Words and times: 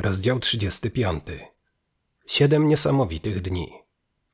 Rozdział 0.00 0.38
35. 0.38 1.24
Siedem 2.26 2.68
niesamowitych 2.68 3.40
dni. 3.40 3.72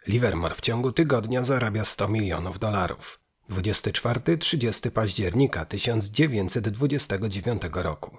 Livermore 0.07 0.55
w 0.55 0.61
ciągu 0.61 0.93
tygodnia 0.93 1.45
zarabia 1.45 1.85
100 1.85 2.09
milionów 2.09 2.59
dolarów. 2.59 3.21
24-30 3.51 4.91
października 4.91 5.65
1929 5.65 7.63
roku. 7.73 8.17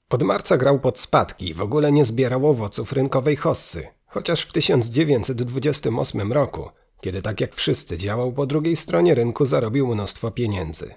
Od 0.09 0.23
marca 0.23 0.57
grał 0.57 0.79
pod 0.79 0.99
spadki 0.99 1.49
i 1.49 1.53
w 1.53 1.61
ogóle 1.61 1.91
nie 1.91 2.05
zbierał 2.05 2.49
owoców 2.49 2.93
rynkowej 2.93 3.35
hossy, 3.35 3.87
chociaż 4.05 4.41
w 4.41 4.51
1928 4.51 6.33
roku, 6.33 6.69
kiedy 7.01 7.21
tak 7.21 7.41
jak 7.41 7.55
wszyscy 7.55 7.97
działał 7.97 8.33
po 8.33 8.45
drugiej 8.45 8.75
stronie 8.75 9.15
rynku, 9.15 9.45
zarobił 9.45 9.87
mnóstwo 9.87 10.31
pieniędzy. 10.31 10.93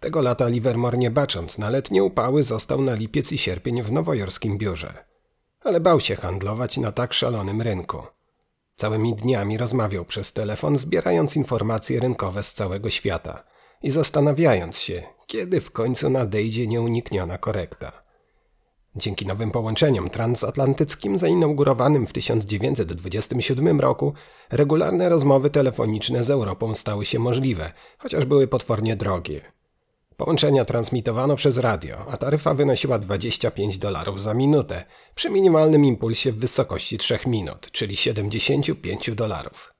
Tego 0.00 0.22
lata 0.22 0.48
Livermore 0.48 0.98
nie 0.98 1.10
bacząc 1.10 1.58
na 1.58 1.70
letnie 1.70 2.04
upały 2.04 2.44
został 2.44 2.82
na 2.82 2.94
lipiec 2.94 3.32
i 3.32 3.38
sierpień 3.38 3.82
w 3.82 3.92
nowojorskim 3.92 4.58
biurze 4.58 5.13
ale 5.64 5.80
bał 5.80 6.00
się 6.00 6.16
handlować 6.16 6.76
na 6.76 6.92
tak 6.92 7.12
szalonym 7.12 7.62
rynku. 7.62 8.02
Całymi 8.76 9.14
dniami 9.14 9.58
rozmawiał 9.58 10.04
przez 10.04 10.32
telefon, 10.32 10.78
zbierając 10.78 11.36
informacje 11.36 12.00
rynkowe 12.00 12.42
z 12.42 12.52
całego 12.52 12.90
świata 12.90 13.44
i 13.82 13.90
zastanawiając 13.90 14.78
się, 14.78 15.02
kiedy 15.26 15.60
w 15.60 15.70
końcu 15.70 16.10
nadejdzie 16.10 16.66
nieunikniona 16.66 17.38
korekta. 17.38 18.04
Dzięki 18.96 19.26
nowym 19.26 19.50
połączeniom 19.50 20.10
transatlantyckim 20.10 21.18
zainaugurowanym 21.18 22.06
w 22.06 22.12
1927 22.12 23.80
roku 23.80 24.14
regularne 24.50 25.08
rozmowy 25.08 25.50
telefoniczne 25.50 26.24
z 26.24 26.30
Europą 26.30 26.74
stały 26.74 27.04
się 27.04 27.18
możliwe, 27.18 27.72
chociaż 27.98 28.24
były 28.24 28.48
potwornie 28.48 28.96
drogie. 28.96 29.40
Połączenia 30.16 30.64
transmitowano 30.64 31.36
przez 31.36 31.58
radio, 31.58 32.06
a 32.10 32.16
taryfa 32.16 32.54
wynosiła 32.54 32.98
25 32.98 33.78
dolarów 33.78 34.22
za 34.22 34.34
minutę, 34.34 34.84
przy 35.14 35.30
minimalnym 35.30 35.84
impulsie 35.84 36.32
w 36.32 36.38
wysokości 36.38 36.98
3 36.98 37.18
minut, 37.26 37.70
czyli 37.70 37.96
75 37.96 39.10
dolarów. 39.14 39.74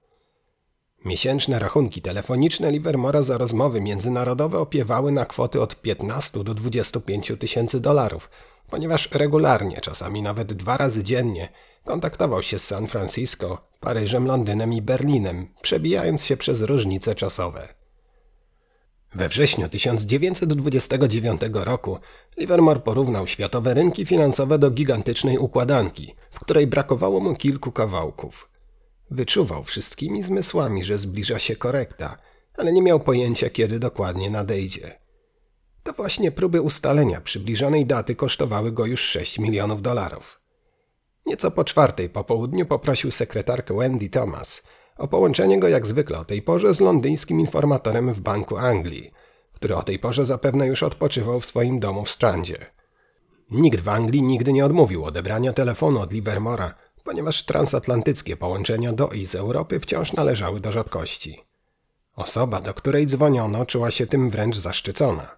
Miesięczne 1.04 1.58
rachunki 1.58 2.02
telefoniczne 2.02 2.72
Livermora 2.72 3.22
za 3.22 3.38
rozmowy 3.38 3.80
międzynarodowe 3.80 4.58
opiewały 4.58 5.12
na 5.12 5.26
kwoty 5.26 5.60
od 5.60 5.80
15 5.80 6.44
do 6.44 6.54
25 6.54 7.32
tysięcy 7.38 7.80
dolarów, 7.80 8.30
ponieważ 8.70 9.10
regularnie, 9.12 9.80
czasami 9.80 10.22
nawet 10.22 10.52
dwa 10.52 10.76
razy 10.76 11.04
dziennie, 11.04 11.48
kontaktował 11.84 12.42
się 12.42 12.58
z 12.58 12.64
San 12.64 12.86
Francisco, 12.86 13.62
Paryżem, 13.80 14.26
Londynem 14.26 14.72
i 14.72 14.82
Berlinem, 14.82 15.54
przebijając 15.62 16.24
się 16.24 16.36
przez 16.36 16.62
różnice 16.62 17.14
czasowe. 17.14 17.83
We 19.14 19.28
wrześniu 19.28 19.68
1929 19.68 21.40
roku 21.52 21.98
Livermore 22.36 22.80
porównał 22.80 23.26
światowe 23.26 23.74
rynki 23.74 24.06
finansowe 24.06 24.58
do 24.58 24.70
gigantycznej 24.70 25.38
układanki, 25.38 26.14
w 26.30 26.40
której 26.40 26.66
brakowało 26.66 27.20
mu 27.20 27.34
kilku 27.34 27.72
kawałków. 27.72 28.50
Wyczuwał 29.10 29.64
wszystkimi 29.64 30.22
zmysłami, 30.22 30.84
że 30.84 30.98
zbliża 30.98 31.38
się 31.38 31.56
korekta, 31.56 32.18
ale 32.56 32.72
nie 32.72 32.82
miał 32.82 33.00
pojęcia, 33.00 33.50
kiedy 33.50 33.78
dokładnie 33.78 34.30
nadejdzie. 34.30 34.98
To 35.82 35.92
właśnie 35.92 36.32
próby 36.32 36.60
ustalenia 36.60 37.20
przybliżonej 37.20 37.86
daty 37.86 38.14
kosztowały 38.14 38.72
go 38.72 38.86
już 38.86 39.00
6 39.00 39.38
milionów 39.38 39.82
dolarów. 39.82 40.40
Nieco 41.26 41.50
po 41.50 41.64
czwartej 41.64 42.08
po 42.08 42.24
południu 42.24 42.66
poprosił 42.66 43.10
sekretarkę 43.10 43.74
Wendy 43.74 44.10
Thomas– 44.10 44.62
o 44.96 45.08
połączenie 45.08 45.60
go 45.60 45.68
jak 45.68 45.86
zwykle 45.86 46.18
o 46.18 46.24
tej 46.24 46.42
porze 46.42 46.74
z 46.74 46.80
londyńskim 46.80 47.40
informatorem 47.40 48.12
w 48.12 48.20
Banku 48.20 48.56
Anglii, 48.56 49.10
który 49.52 49.76
o 49.76 49.82
tej 49.82 49.98
porze 49.98 50.26
zapewne 50.26 50.66
już 50.66 50.82
odpoczywał 50.82 51.40
w 51.40 51.46
swoim 51.46 51.80
domu 51.80 52.04
w 52.04 52.10
Strandzie. 52.10 52.66
Nikt 53.50 53.80
w 53.80 53.88
Anglii 53.88 54.22
nigdy 54.22 54.52
nie 54.52 54.64
odmówił 54.64 55.04
odebrania 55.04 55.52
telefonu 55.52 56.00
od 56.00 56.12
Livermora, 56.12 56.74
ponieważ 57.04 57.42
transatlantyckie 57.44 58.36
połączenia 58.36 58.92
do 58.92 59.08
i 59.08 59.26
z 59.26 59.34
Europy 59.34 59.80
wciąż 59.80 60.12
należały 60.12 60.60
do 60.60 60.72
rzadkości. 60.72 61.40
Osoba, 62.16 62.60
do 62.60 62.74
której 62.74 63.06
dzwoniono, 63.06 63.66
czuła 63.66 63.90
się 63.90 64.06
tym 64.06 64.30
wręcz 64.30 64.56
zaszczycona. 64.56 65.36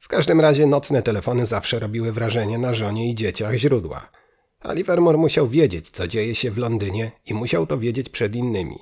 W 0.00 0.08
każdym 0.08 0.40
razie 0.40 0.66
nocne 0.66 1.02
telefony 1.02 1.46
zawsze 1.46 1.78
robiły 1.78 2.12
wrażenie 2.12 2.58
na 2.58 2.74
żonie 2.74 3.10
i 3.10 3.14
dzieciach 3.14 3.54
źródła– 3.54 4.08
Livermore 4.64 5.18
musiał 5.18 5.48
wiedzieć, 5.48 5.90
co 5.90 6.08
dzieje 6.08 6.34
się 6.34 6.50
w 6.50 6.58
Londynie 6.58 7.10
i 7.26 7.34
musiał 7.34 7.66
to 7.66 7.78
wiedzieć 7.78 8.08
przed 8.08 8.36
innymi. 8.36 8.78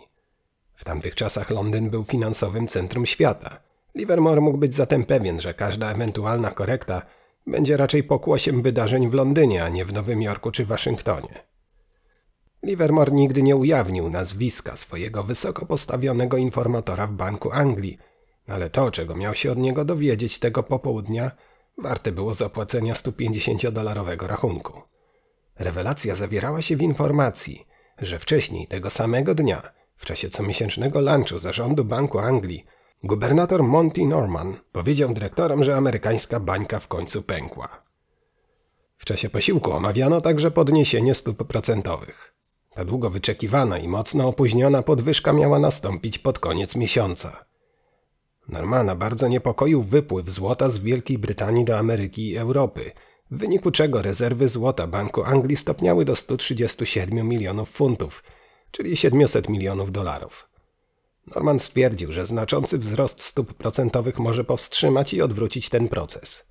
W 0.74 0.84
tamtych 0.84 1.14
czasach 1.14 1.50
Londyn 1.50 1.90
był 1.90 2.04
finansowym 2.04 2.68
centrum 2.68 3.06
świata. 3.06 3.60
Livermore 3.94 4.40
mógł 4.40 4.58
być 4.58 4.74
zatem 4.74 5.04
pewien, 5.04 5.40
że 5.40 5.54
każda 5.54 5.92
ewentualna 5.92 6.50
korekta 6.50 7.02
będzie 7.46 7.76
raczej 7.76 8.04
pokłosiem 8.04 8.62
wydarzeń 8.62 9.10
w 9.10 9.14
Londynie, 9.14 9.64
a 9.64 9.68
nie 9.68 9.84
w 9.84 9.92
Nowym 9.92 10.22
Jorku 10.22 10.50
czy 10.50 10.66
Waszyngtonie. 10.66 11.46
Livermore 12.62 13.12
nigdy 13.12 13.42
nie 13.42 13.56
ujawnił 13.56 14.10
nazwiska 14.10 14.76
swojego 14.76 15.22
wysoko 15.22 15.66
postawionego 15.66 16.36
informatora 16.36 17.06
w 17.06 17.12
Banku 17.12 17.52
Anglii, 17.52 17.98
ale 18.46 18.70
to, 18.70 18.90
czego 18.90 19.16
miał 19.16 19.34
się 19.34 19.52
od 19.52 19.58
niego 19.58 19.84
dowiedzieć 19.84 20.38
tego 20.38 20.62
popołudnia, 20.62 21.30
warte 21.78 22.12
było 22.12 22.34
zapłacenia 22.34 22.94
150-dolarowego 22.94 24.26
rachunku. 24.26 24.95
Rewelacja 25.58 26.14
zawierała 26.14 26.62
się 26.62 26.76
w 26.76 26.82
informacji, 26.82 27.66
że 27.98 28.18
wcześniej 28.18 28.66
tego 28.66 28.90
samego 28.90 29.34
dnia, 29.34 29.62
w 29.96 30.06
czasie 30.06 30.28
comiesięcznego 30.28 31.00
lunchu 31.00 31.38
zarządu 31.38 31.84
Banku 31.84 32.18
Anglii, 32.18 32.64
gubernator 33.04 33.62
Monty 33.62 34.06
Norman 34.06 34.56
powiedział 34.72 35.14
dyrektorom, 35.14 35.64
że 35.64 35.76
amerykańska 35.76 36.40
bańka 36.40 36.80
w 36.80 36.88
końcu 36.88 37.22
pękła. 37.22 37.82
W 38.96 39.04
czasie 39.04 39.30
posiłku 39.30 39.72
omawiano 39.72 40.20
także 40.20 40.50
podniesienie 40.50 41.14
stóp 41.14 41.46
procentowych. 41.46 42.34
Ta 42.74 42.84
długo 42.84 43.10
wyczekiwana 43.10 43.78
i 43.78 43.88
mocno 43.88 44.28
opóźniona 44.28 44.82
podwyżka 44.82 45.32
miała 45.32 45.58
nastąpić 45.58 46.18
pod 46.18 46.38
koniec 46.38 46.76
miesiąca. 46.76 47.44
Normana 48.48 48.94
bardzo 48.94 49.28
niepokoił 49.28 49.82
wypływ 49.82 50.30
złota 50.30 50.70
z 50.70 50.78
Wielkiej 50.78 51.18
Brytanii 51.18 51.64
do 51.64 51.78
Ameryki 51.78 52.30
i 52.30 52.36
Europy– 52.36 52.90
w 53.30 53.38
wyniku 53.38 53.70
czego 53.70 54.02
rezerwy 54.02 54.48
złota 54.48 54.86
Banku 54.86 55.24
Anglii 55.24 55.56
stopniały 55.56 56.04
do 56.04 56.16
137 56.16 57.28
milionów 57.28 57.70
funtów, 57.70 58.24
czyli 58.70 58.96
700 58.96 59.48
milionów 59.48 59.92
dolarów. 59.92 60.48
Norman 61.34 61.58
stwierdził, 61.58 62.12
że 62.12 62.26
znaczący 62.26 62.78
wzrost 62.78 63.20
stóp 63.20 63.54
procentowych 63.54 64.18
może 64.18 64.44
powstrzymać 64.44 65.14
i 65.14 65.22
odwrócić 65.22 65.68
ten 65.68 65.88
proces. 65.88 66.44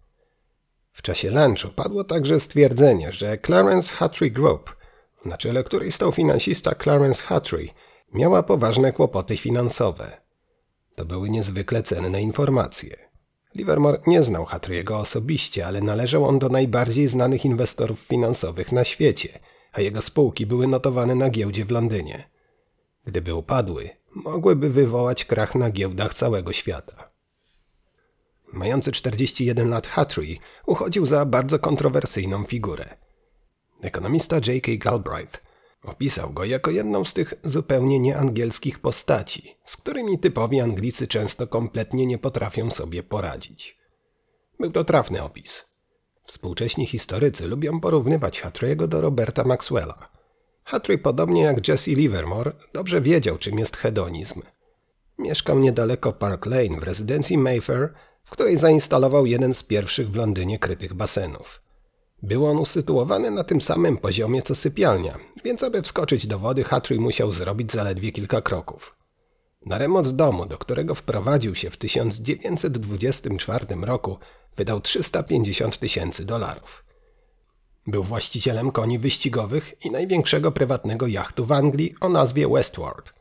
W 0.92 1.02
czasie 1.02 1.32
lunchu 1.32 1.70
padło 1.70 2.04
także 2.04 2.40
stwierdzenie, 2.40 3.12
że 3.12 3.38
Clarence 3.38 3.94
Hatry 3.94 4.32
Group, 4.32 4.76
na 5.26 5.38
czele 5.38 5.64
której 5.64 5.92
stał 5.92 6.12
finansista 6.12 6.76
Clarence 6.76 7.24
Hatry, 7.24 7.70
miała 8.14 8.44
poważne 8.44 8.92
kłopoty 8.94 9.38
finansowe. 9.38 10.22
To 10.96 11.06
były 11.06 11.30
niezwykle 11.30 11.84
cenne 11.84 12.22
informacje. 12.22 13.15
Livermore 13.56 14.00
nie 14.08 14.24
znał 14.24 14.46
Hatriego 14.46 15.00
osobiście, 15.00 15.68
ale 15.68 15.82
należał 15.82 16.26
on 16.26 16.40
do 16.40 16.50
najbardziej 16.50 17.08
znanych 17.08 17.46
inwestorów 17.46 18.00
finansowych 18.00 18.72
na 18.72 18.84
świecie, 18.84 19.40
a 19.74 19.82
jego 19.82 20.02
spółki 20.02 20.46
były 20.46 20.68
notowane 20.68 21.16
na 21.16 21.30
giełdzie 21.30 21.66
w 21.66 21.72
Londynie. 21.72 22.30
Gdyby 23.06 23.36
upadły, 23.36 23.90
mogłyby 24.16 24.70
wywołać 24.70 25.26
krach 25.26 25.56
na 25.56 25.70
giełdach 25.70 26.14
całego 26.14 26.54
świata. 26.54 27.12
Mający 28.54 28.92
41 28.92 29.70
lat 29.70 29.88
Hatry 29.88 30.38
uchodził 30.66 31.06
za 31.06 31.26
bardzo 31.26 31.60
kontrowersyjną 31.60 32.44
figurę. 32.44 32.98
Ekonomista 33.82 34.36
J.K. 34.36 34.72
Galbraith 34.78 35.42
Opisał 35.86 36.34
go 36.34 36.44
jako 36.46 36.72
jedną 36.72 37.06
z 37.06 37.14
tych 37.14 37.34
zupełnie 37.44 38.00
nieangielskich 38.00 38.80
postaci, 38.80 39.58
z 39.66 39.78
którymi 39.78 40.20
typowi 40.20 40.62
Anglicy 40.62 41.08
często 41.08 41.48
kompletnie 41.48 42.06
nie 42.06 42.18
potrafią 42.18 42.72
sobie 42.72 43.04
poradzić. 43.04 43.78
Był 44.60 44.72
to 44.72 44.84
trafny 44.84 45.24
opis. 45.24 45.66
Współcześni 46.26 46.86
historycy 46.86 47.48
lubią 47.48 47.80
porównywać 47.80 48.42
Hattriego 48.42 48.88
do 48.88 49.02
Roberta 49.02 49.44
Maxwella. 49.44 50.10
Hattry, 50.64 50.98
podobnie 50.98 51.42
jak 51.42 51.68
Jesse 51.68 51.92
Livermore, 51.92 52.52
dobrze 52.74 53.02
wiedział, 53.02 53.38
czym 53.38 53.60
jest 53.60 53.78
hedonizm. 53.78 54.42
Mieszkał 55.20 55.60
niedaleko 55.60 56.14
Park 56.14 56.46
Lane 56.46 56.80
w 56.80 56.84
rezydencji 56.84 57.38
Mayfair, 57.38 57.94
w 58.24 58.30
której 58.30 58.58
zainstalował 58.58 59.26
jeden 59.26 59.54
z 59.54 59.64
pierwszych 59.64 60.12
w 60.12 60.16
Londynie 60.16 60.60
krytych 60.60 60.94
basenów. 60.94 61.65
Był 62.24 62.46
on 62.46 62.58
usytuowany 62.58 63.32
na 63.32 63.44
tym 63.44 63.62
samym 63.62 63.98
poziomie 63.98 64.42
co 64.42 64.56
sypialnia, 64.56 65.18
więc 65.44 65.64
aby 65.64 65.82
wskoczyć 65.82 66.28
do 66.28 66.40
wody, 66.40 66.64
Hattry 66.64 67.00
musiał 67.00 67.32
zrobić 67.32 67.72
zaledwie 67.72 68.12
kilka 68.12 68.42
kroków. 68.42 68.96
Na 69.66 69.78
remont 69.78 70.10
domu, 70.10 70.46
do 70.46 70.58
którego 70.58 70.96
wprowadził 70.96 71.56
się 71.56 71.70
w 71.70 71.78
1924 71.78 73.66
roku, 73.82 74.18
wydał 74.58 74.82
350 74.82 75.78
tysięcy 75.78 76.26
dolarów. 76.26 76.86
Był 77.88 78.04
właścicielem 78.04 78.72
koni 78.72 79.00
wyścigowych 79.00 79.86
i 79.86 79.92
największego 79.92 80.52
prywatnego 80.52 81.08
jachtu 81.08 81.46
w 81.46 81.52
Anglii 81.52 81.96
o 82.02 82.10
nazwie 82.10 82.48
Westward. 82.48 83.14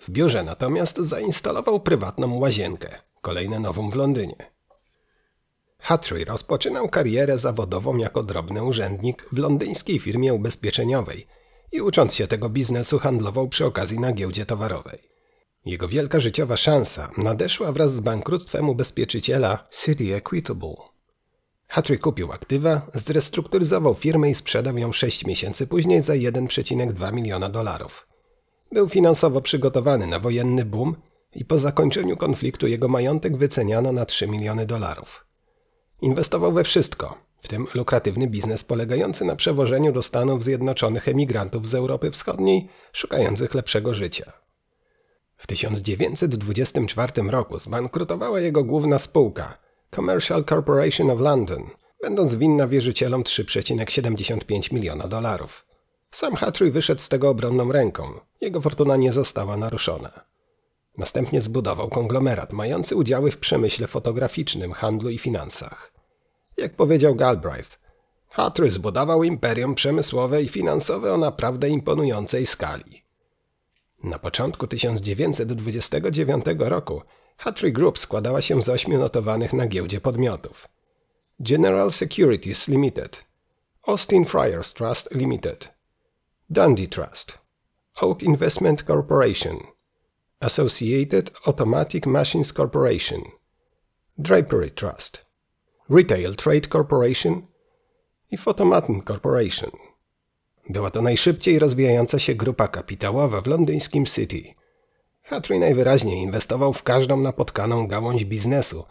W 0.00 0.10
biurze 0.10 0.44
natomiast 0.44 0.98
zainstalował 0.98 1.80
prywatną 1.80 2.38
łazienkę, 2.38 2.98
kolejne 3.22 3.60
nową 3.60 3.90
w 3.90 3.94
Londynie. 3.94 4.55
Hattry 5.86 6.24
rozpoczynał 6.24 6.88
karierę 6.88 7.38
zawodową 7.38 7.96
jako 7.96 8.22
drobny 8.22 8.64
urzędnik 8.64 9.28
w 9.32 9.38
londyńskiej 9.38 9.98
firmie 9.98 10.34
ubezpieczeniowej 10.34 11.26
i 11.72 11.80
ucząc 11.80 12.14
się 12.14 12.26
tego 12.26 12.48
biznesu 12.48 12.98
handlował 12.98 13.48
przy 13.48 13.66
okazji 13.66 14.00
na 14.00 14.12
giełdzie 14.12 14.46
towarowej. 14.46 14.98
Jego 15.64 15.88
wielka 15.88 16.20
życiowa 16.20 16.56
szansa 16.56 17.10
nadeszła 17.18 17.72
wraz 17.72 17.94
z 17.94 18.00
bankructwem 18.00 18.68
ubezpieczyciela 18.68 19.66
City 19.70 20.14
Equitable. 20.14 20.74
Hattry 21.68 21.98
kupił 21.98 22.32
aktywa, 22.32 22.82
zrestrukturyzował 22.94 23.94
firmę 23.94 24.30
i 24.30 24.34
sprzedał 24.34 24.78
ją 24.78 24.92
6 24.92 25.26
miesięcy 25.26 25.66
później 25.66 26.02
za 26.02 26.12
1,2 26.12 27.12
miliona 27.12 27.48
dolarów. 27.48 28.06
Był 28.72 28.88
finansowo 28.88 29.40
przygotowany 29.40 30.06
na 30.06 30.20
wojenny 30.20 30.64
boom 30.64 30.96
i 31.34 31.44
po 31.44 31.58
zakończeniu 31.58 32.16
konfliktu 32.16 32.66
jego 32.66 32.88
majątek 32.88 33.36
wyceniano 33.36 33.92
na 33.92 34.04
3 34.04 34.26
miliony 34.26 34.66
dolarów. 34.66 35.25
Inwestował 36.00 36.52
we 36.52 36.64
wszystko, 36.64 37.18
w 37.40 37.48
tym 37.48 37.66
lukratywny 37.74 38.26
biznes 38.26 38.64
polegający 38.64 39.24
na 39.24 39.36
przewożeniu 39.36 39.92
do 39.92 40.02
Stanów 40.02 40.44
Zjednoczonych 40.44 41.08
emigrantów 41.08 41.68
z 41.68 41.74
Europy 41.74 42.10
Wschodniej 42.10 42.68
szukających 42.92 43.54
lepszego 43.54 43.94
życia. 43.94 44.32
W 45.36 45.46
1924 45.46 47.30
roku 47.30 47.58
zbankrutowała 47.58 48.40
jego 48.40 48.64
główna 48.64 48.98
spółka 48.98 49.58
Commercial 49.94 50.44
Corporation 50.44 51.10
of 51.10 51.20
London, 51.20 51.62
będąc 52.02 52.34
winna 52.34 52.68
wierzycielom 52.68 53.22
3,75 53.22 54.72
miliona 54.72 55.08
dolarów. 55.08 55.66
Sam 56.10 56.34
Hatry 56.34 56.70
wyszedł 56.70 57.00
z 57.00 57.08
tego 57.08 57.30
obronną 57.30 57.72
ręką. 57.72 58.20
Jego 58.40 58.60
fortuna 58.60 58.96
nie 58.96 59.12
została 59.12 59.56
naruszona. 59.56 60.24
Następnie 60.98 61.42
zbudował 61.42 61.88
konglomerat 61.88 62.52
mający 62.52 62.96
udziały 62.96 63.30
w 63.30 63.38
przemyśle 63.38 63.86
fotograficznym, 63.86 64.72
handlu 64.72 65.10
i 65.10 65.18
finansach. 65.18 65.92
Jak 66.56 66.76
powiedział 66.76 67.14
Galbraith, 67.14 67.78
Hatry 68.28 68.70
zbudował 68.70 69.24
imperium 69.24 69.74
przemysłowe 69.74 70.42
i 70.42 70.48
finansowe 70.48 71.14
o 71.14 71.16
naprawdę 71.16 71.68
imponującej 71.68 72.46
skali. 72.46 73.02
Na 74.02 74.18
początku 74.18 74.66
1929 74.66 76.44
roku 76.58 77.02
Hatry 77.36 77.72
Group 77.72 77.98
składała 77.98 78.40
się 78.40 78.62
z 78.62 78.68
ośmiu 78.68 78.98
notowanych 78.98 79.52
na 79.52 79.66
giełdzie 79.66 80.00
podmiotów. 80.00 80.68
General 81.40 81.92
Securities 81.92 82.68
Limited, 82.68 83.24
Austin 83.82 84.24
Friars 84.24 84.74
Trust 84.74 85.14
Limited, 85.14 85.72
Dundee 86.50 86.88
Trust, 86.88 87.38
Oak 88.00 88.22
Investment 88.22 88.82
Corporation, 88.82 89.58
Associated 90.40 91.30
Automatic 91.46 92.06
Machines 92.06 92.52
Corporation, 92.52 93.22
Drapery 94.18 94.70
Trust, 94.70 95.26
Retail 95.88 96.36
Trade 96.36 96.68
Corporation 96.68 97.46
i 98.30 98.36
Photomaton 98.36 99.02
Corporation. 99.02 99.70
Była 100.68 100.90
to 100.90 101.02
najszybciej 101.02 101.58
rozwijająca 101.58 102.18
się 102.18 102.34
grupa 102.34 102.68
kapitałowa 102.68 103.40
w 103.40 103.46
londyńskim 103.46 104.06
City. 104.06 104.54
Hatry 105.22 105.58
najwyraźniej 105.58 106.22
inwestował 106.22 106.72
w 106.72 106.82
każdą 106.82 107.20
napotkaną 107.20 107.86
gałąź 107.86 108.24
biznesu 108.24 108.84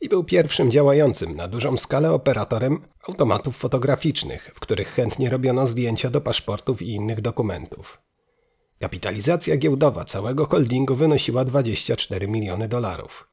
i 0.00 0.08
był 0.08 0.24
pierwszym 0.24 0.70
działającym 0.70 1.36
na 1.36 1.48
dużą 1.48 1.76
skalę 1.76 2.12
operatorem 2.12 2.80
automatów 3.08 3.56
fotograficznych, 3.56 4.50
w 4.54 4.60
których 4.60 4.88
chętnie 4.88 5.30
robiono 5.30 5.66
zdjęcia 5.66 6.10
do 6.10 6.20
paszportów 6.20 6.82
i 6.82 6.88
innych 6.88 7.20
dokumentów. 7.20 8.02
Kapitalizacja 8.82 9.56
giełdowa 9.56 10.04
całego 10.04 10.46
holdingu 10.46 10.94
wynosiła 10.94 11.44
24 11.44 12.28
miliony 12.28 12.68
dolarów. 12.68 13.28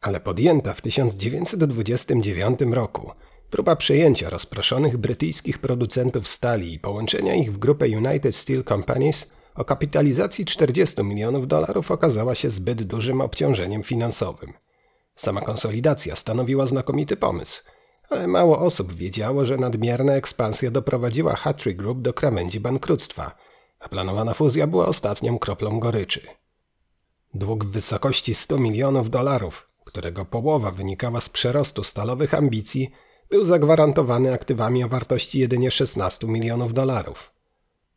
Ale 0.00 0.20
podjęta 0.20 0.74
w 0.74 0.80
1929 0.80 2.60
roku 2.70 3.10
próba 3.50 3.76
przejęcia 3.76 4.30
rozproszonych 4.30 4.96
brytyjskich 4.96 5.58
producentów 5.58 6.28
stali 6.28 6.74
i 6.74 6.78
połączenia 6.78 7.34
ich 7.34 7.52
w 7.52 7.58
grupę 7.58 7.86
United 7.86 8.36
Steel 8.36 8.64
Companies 8.64 9.26
o 9.54 9.64
kapitalizacji 9.64 10.44
40 10.44 11.04
milionów 11.04 11.48
dolarów 11.48 11.90
okazała 11.90 12.34
się 12.34 12.50
zbyt 12.50 12.82
dużym 12.82 13.20
obciążeniem 13.20 13.82
finansowym. 13.82 14.52
Sama 15.16 15.40
konsolidacja 15.40 16.16
stanowiła 16.16 16.66
znakomity 16.66 17.16
pomysł, 17.16 17.62
ale 18.10 18.26
mało 18.26 18.58
osób 18.58 18.92
wiedziało, 18.92 19.46
że 19.46 19.56
nadmierna 19.56 20.12
ekspansja 20.12 20.70
doprowadziła 20.70 21.36
Hatry 21.36 21.74
Group 21.74 22.00
do 22.00 22.12
krawędzi 22.12 22.60
bankructwa– 22.60 23.32
a 23.82 23.88
planowana 23.88 24.34
fuzja 24.34 24.66
była 24.66 24.86
ostatnią 24.86 25.38
kroplą 25.38 25.80
goryczy. 25.80 26.20
Dług 27.34 27.64
w 27.64 27.70
wysokości 27.70 28.34
100 28.34 28.58
milionów 28.58 29.10
dolarów, 29.10 29.68
którego 29.84 30.24
połowa 30.24 30.70
wynikała 30.70 31.20
z 31.20 31.28
przerostu 31.28 31.84
stalowych 31.84 32.34
ambicji, 32.34 32.90
był 33.30 33.44
zagwarantowany 33.44 34.32
aktywami 34.32 34.84
o 34.84 34.88
wartości 34.88 35.38
jedynie 35.38 35.70
16 35.70 36.26
milionów 36.26 36.74
dolarów. 36.74 37.32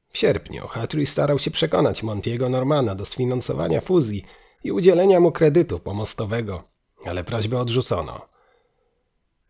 W 0.09 0.17
sierpniu 0.17 0.67
Hatry 0.67 1.05
starał 1.05 1.39
się 1.39 1.51
przekonać 1.51 2.03
Montiego 2.03 2.49
Normana 2.49 2.95
do 2.95 3.05
sfinansowania 3.05 3.81
fuzji 3.81 4.25
i 4.63 4.71
udzielenia 4.71 5.19
mu 5.19 5.31
kredytu 5.31 5.79
pomostowego, 5.79 6.63
ale 7.05 7.23
prośbę 7.23 7.59
odrzucono. 7.59 8.21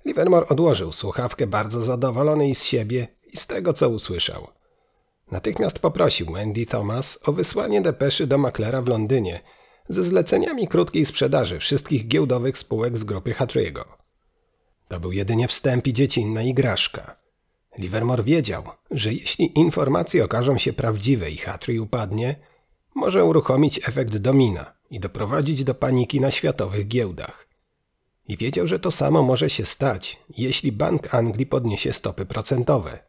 Livermore 0.06 0.48
odłożył 0.48 0.92
słuchawkę 0.92 1.48
bardzo 1.48 1.82
zadowolony 1.82 2.50
i 2.50 2.56
z 2.56 2.64
siebie 2.64 3.08
i 3.34 3.38
z 3.38 3.48
tego, 3.48 3.74
co 3.74 3.90
usłyszał. 3.90 4.48
Natychmiast 5.32 5.80
poprosił 5.80 6.32
Wendy 6.32 6.66
Thomas 6.66 7.20
o 7.24 7.32
wysłanie 7.32 7.82
depeszy 7.82 8.28
do 8.28 8.38
maklera 8.38 8.82
w 8.82 8.88
Londynie 8.88 9.40
ze 9.90 10.04
zleceniami 10.04 10.68
krótkiej 10.68 11.06
sprzedaży 11.06 11.60
wszystkich 11.60 12.08
giełdowych 12.08 12.58
spółek 12.58 12.98
z 12.98 13.04
grupy 13.04 13.32
Hatry'ego. 13.32 13.84
To 14.88 15.00
był 15.00 15.12
jedynie 15.12 15.48
wstęp 15.48 15.88
i 15.88 15.94
dziecinna 15.94 16.42
igraszka. 16.42 17.16
Livermore 17.78 18.24
wiedział, 18.24 18.64
że 18.92 19.14
jeśli 19.14 19.60
informacje 19.60 20.26
okażą 20.26 20.58
się 20.58 20.74
prawdziwe 20.74 21.32
i 21.32 21.38
Hatry 21.38 21.82
upadnie, 21.82 22.36
może 22.96 23.26
uruchomić 23.26 23.88
efekt 23.88 24.18
domina 24.18 24.74
i 24.92 25.00
doprowadzić 25.00 25.64
do 25.64 25.76
paniki 25.76 26.22
na 26.22 26.32
światowych 26.32 26.88
giełdach. 26.88 27.48
I 28.28 28.38
wiedział, 28.38 28.68
że 28.68 28.80
to 28.80 28.92
samo 28.92 29.24
może 29.24 29.50
się 29.50 29.66
stać, 29.66 30.20
jeśli 30.38 30.72
Bank 30.72 31.14
Anglii 31.14 31.46
podniesie 31.46 31.94
stopy 31.94 32.26
procentowe– 32.26 33.00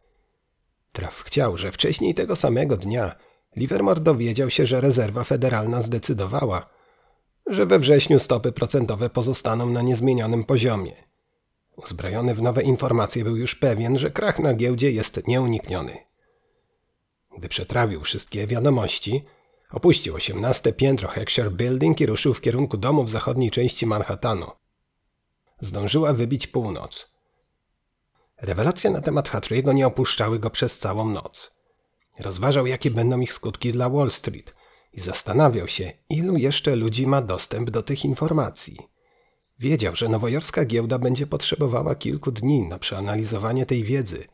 Traf 0.91 1.23
chciał, 1.23 1.57
że 1.57 1.71
wcześniej 1.71 2.13
tego 2.13 2.35
samego 2.35 2.77
dnia 2.77 3.15
Livermore 3.55 4.01
dowiedział 4.01 4.49
się, 4.49 4.65
że 4.65 4.81
rezerwa 4.81 5.23
federalna 5.23 5.81
zdecydowała, 5.81 6.69
że 7.45 7.65
we 7.65 7.79
wrześniu 7.79 8.19
stopy 8.19 8.51
procentowe 8.51 9.09
pozostaną 9.09 9.65
na 9.69 9.81
niezmienionym 9.81 10.43
poziomie. 10.43 10.93
Uzbrojony 11.75 12.35
w 12.35 12.41
nowe 12.41 12.63
informacje 12.63 13.23
był 13.23 13.35
już 13.35 13.55
pewien, 13.55 13.97
że 13.99 14.11
krach 14.11 14.39
na 14.39 14.53
giełdzie 14.53 14.91
jest 14.91 15.27
nieunikniony. 15.27 15.97
Gdy 17.37 17.49
przetrawił 17.49 18.01
wszystkie 18.01 18.47
wiadomości, 18.47 19.23
opuścił 19.71 20.15
osiemnaste 20.15 20.73
piętro 20.73 21.09
Heckscher 21.09 21.51
Building 21.51 22.01
i 22.01 22.05
ruszył 22.05 22.33
w 22.33 22.41
kierunku 22.41 22.77
domu 22.77 23.03
w 23.03 23.09
zachodniej 23.09 23.51
części 23.51 23.85
Manhattanu. 23.85 24.51
Zdążyła 25.61 26.13
wybić 26.13 26.47
północ. 26.47 27.16
Rewelacje 28.41 28.89
na 28.89 29.01
temat 29.01 29.29
Hatry'ego 29.29 29.73
nie 29.73 29.87
opuszczały 29.87 30.39
go 30.39 30.49
przez 30.49 30.77
całą 30.77 31.09
noc. 31.09 31.57
Rozważał, 32.19 32.67
jakie 32.67 32.91
będą 32.91 33.19
ich 33.19 33.33
skutki 33.33 33.71
dla 33.71 33.89
Wall 33.89 34.11
Street 34.11 34.55
i 34.93 34.99
zastanawiał 34.99 35.67
się, 35.67 35.91
ilu 36.09 36.37
jeszcze 36.37 36.75
ludzi 36.75 37.07
ma 37.07 37.21
dostęp 37.21 37.69
do 37.69 37.81
tych 37.81 38.05
informacji. 38.05 38.77
Wiedział, 39.59 39.95
że 39.95 40.09
nowojorska 40.09 40.65
giełda 40.65 40.99
będzie 40.99 41.27
potrzebowała 41.27 41.95
kilku 41.95 42.31
dni 42.31 42.67
na 42.67 42.79
przeanalizowanie 42.79 43.65
tej 43.65 43.83
wiedzy 43.83 44.27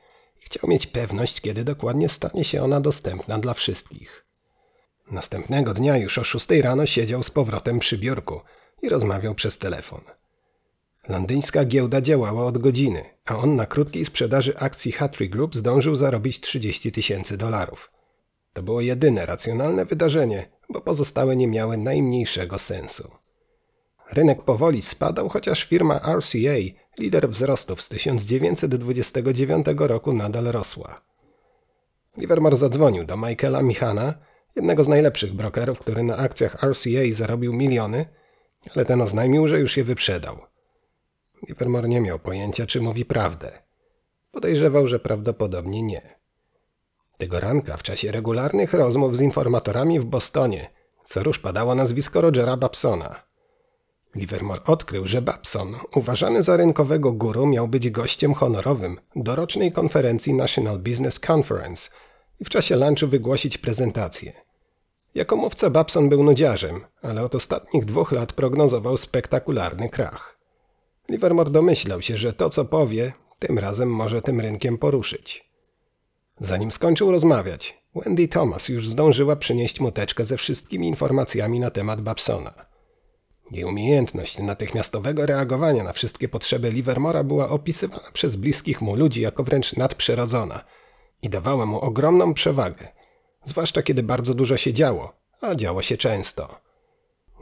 Chciał 0.44 0.70
mieć 0.70 0.88
pewność, 0.88 1.42
kiedy 1.42 1.64
dokładnie 1.64 2.10
stanie 2.10 2.44
się 2.44 2.64
ona 2.64 2.82
dostępna 2.82 3.40
dla 3.40 3.54
wszystkich. 3.54 4.26
Następnego 5.12 5.74
dnia 5.74 5.98
już 5.98 6.18
o 6.18 6.24
szóstej 6.24 6.62
rano 6.62 6.86
siedział 6.86 7.24
z 7.24 7.32
powrotem 7.32 7.80
przy 7.80 7.98
biurku 7.98 8.42
i 8.82 8.90
rozmawiał 8.90 9.36
przez 9.36 9.58
telefon. 9.58 10.02
Londyńska 11.08 11.66
giełda 11.66 12.02
działała 12.02 12.46
od 12.46 12.58
godziny, 12.58 13.06
a 13.26 13.38
on 13.38 13.56
na 13.56 13.66
krótkiej 13.66 14.06
sprzedaży 14.06 14.58
akcji 14.58 14.92
Hatry 14.92 15.30
Group 15.30 15.56
zdążył 15.56 15.96
zarobić 15.96 16.40
30 16.40 16.92
tysięcy 16.92 17.38
dolarów. 17.38 17.92
To 18.54 18.64
było 18.64 18.82
jedyne 18.82 19.26
racjonalne 19.26 19.86
wydarzenie, 19.86 20.50
bo 20.70 20.82
pozostałe 20.82 21.36
nie 21.36 21.48
miały 21.48 21.78
najmniejszego 21.78 22.60
sensu. 22.60 23.12
Rynek 24.12 24.42
powoli 24.42 24.82
spadał, 24.82 25.30
chociaż 25.30 25.64
firma 25.64 26.00
RCA, 26.18 26.56
lider 27.00 27.30
wzrostów 27.30 27.82
z 27.82 27.90
1929 27.90 29.66
roku, 29.78 30.14
nadal 30.14 30.46
rosła. 30.46 31.02
Livermore 32.18 32.58
zadzwonił 32.58 33.04
do 33.04 33.18
Michaela 33.18 33.62
Michana, 33.62 34.14
jednego 34.56 34.84
z 34.84 34.88
najlepszych 34.88 35.34
brokerów, 35.34 35.80
który 35.80 36.04
na 36.04 36.18
akcjach 36.18 36.64
RCA 36.64 37.14
zarobił 37.14 37.54
miliony, 37.54 38.06
ale 38.76 38.86
ten 38.86 39.02
oznajmił, 39.02 39.48
że 39.48 39.60
już 39.60 39.78
je 39.78 39.84
wyprzedał. 39.84 40.53
Livermore 41.48 41.90
nie 41.90 42.02
miał 42.02 42.20
pojęcia, 42.20 42.66
czy 42.66 42.82
mówi 42.82 43.06
prawdę. 43.06 43.52
Podejrzewał, 44.32 44.88
że 44.88 45.00
prawdopodobnie 45.00 45.82
nie. 45.82 46.20
Tego 47.18 47.40
ranka, 47.40 47.78
w 47.78 47.84
czasie 47.84 48.12
regularnych 48.12 48.74
rozmów 48.74 49.16
z 49.16 49.20
informatorami 49.20 50.00
w 50.00 50.06
Bostonie, 50.06 50.70
co 51.06 51.22
padało 51.42 51.76
nazwisko 51.76 52.22
Rogera 52.22 52.58
Babsona. 52.58 53.24
Livermore 54.16 54.64
odkrył, 54.64 55.08
że 55.08 55.22
Babson, 55.22 55.76
uważany 55.96 56.44
za 56.44 56.58
rynkowego 56.58 57.12
guru, 57.12 57.46
miał 57.46 57.68
być 57.68 57.90
gościem 57.90 58.34
honorowym 58.34 58.98
dorocznej 59.16 59.72
konferencji 59.72 60.34
National 60.34 60.80
Business 60.80 61.20
Conference 61.30 61.90
i 62.40 62.46
w 62.46 62.50
czasie 62.50 62.76
lunchu 62.76 63.08
wygłosić 63.08 63.58
prezentację. 63.58 64.34
Jako 65.16 65.36
mówca 65.36 65.70
Babson 65.70 66.10
był 66.10 66.24
nudziarzem, 66.24 66.82
ale 67.02 67.24
od 67.24 67.36
ostatnich 67.36 67.86
dwóch 67.86 68.12
lat 68.12 68.34
prognozował 68.34 68.98
spektakularny 68.98 69.90
krach. 69.90 70.43
Livermore 71.10 71.52
domyślał 71.52 72.02
się, 72.02 72.18
że 72.18 72.34
to 72.34 72.50
co 72.50 72.66
powie, 72.66 73.14
tym 73.40 73.60
razem 73.60 73.90
może 73.90 74.22
tym 74.22 74.42
rynkiem 74.42 74.78
poruszyć. 74.78 75.50
Zanim 76.40 76.72
skończył 76.72 77.12
rozmawiać, 77.12 77.84
Wendy 77.96 78.28
Thomas 78.28 78.70
już 78.70 78.88
zdążyła 78.88 79.36
przynieść 79.36 79.80
mu 79.80 79.92
teczkę 79.92 80.26
ze 80.26 80.38
wszystkimi 80.38 80.88
informacjami 80.88 81.60
na 81.60 81.70
temat 81.72 82.02
Babsona. 82.02 82.54
Jej 83.52 83.66
umiejętność 83.66 84.40
natychmiastowego 84.40 85.26
reagowania 85.26 85.84
na 85.84 85.94
wszystkie 85.94 86.30
potrzeby 86.30 86.72
Livermora 86.72 87.24
była 87.24 87.50
opisywana 87.50 88.12
przez 88.14 88.36
bliskich 88.36 88.82
mu 88.82 88.96
ludzi 88.96 89.22
jako 89.22 89.44
wręcz 89.44 89.76
nadprzyrodzona 89.76 90.64
i 91.22 91.30
dawała 91.30 91.66
mu 91.66 91.80
ogromną 91.80 92.34
przewagę, 92.34 92.88
zwłaszcza 93.46 93.84
kiedy 93.84 94.04
bardzo 94.04 94.34
dużo 94.34 94.58
się 94.58 94.74
działo, 94.74 95.14
a 95.42 95.56
działo 95.56 95.82
się 95.82 95.98
często. 95.98 96.62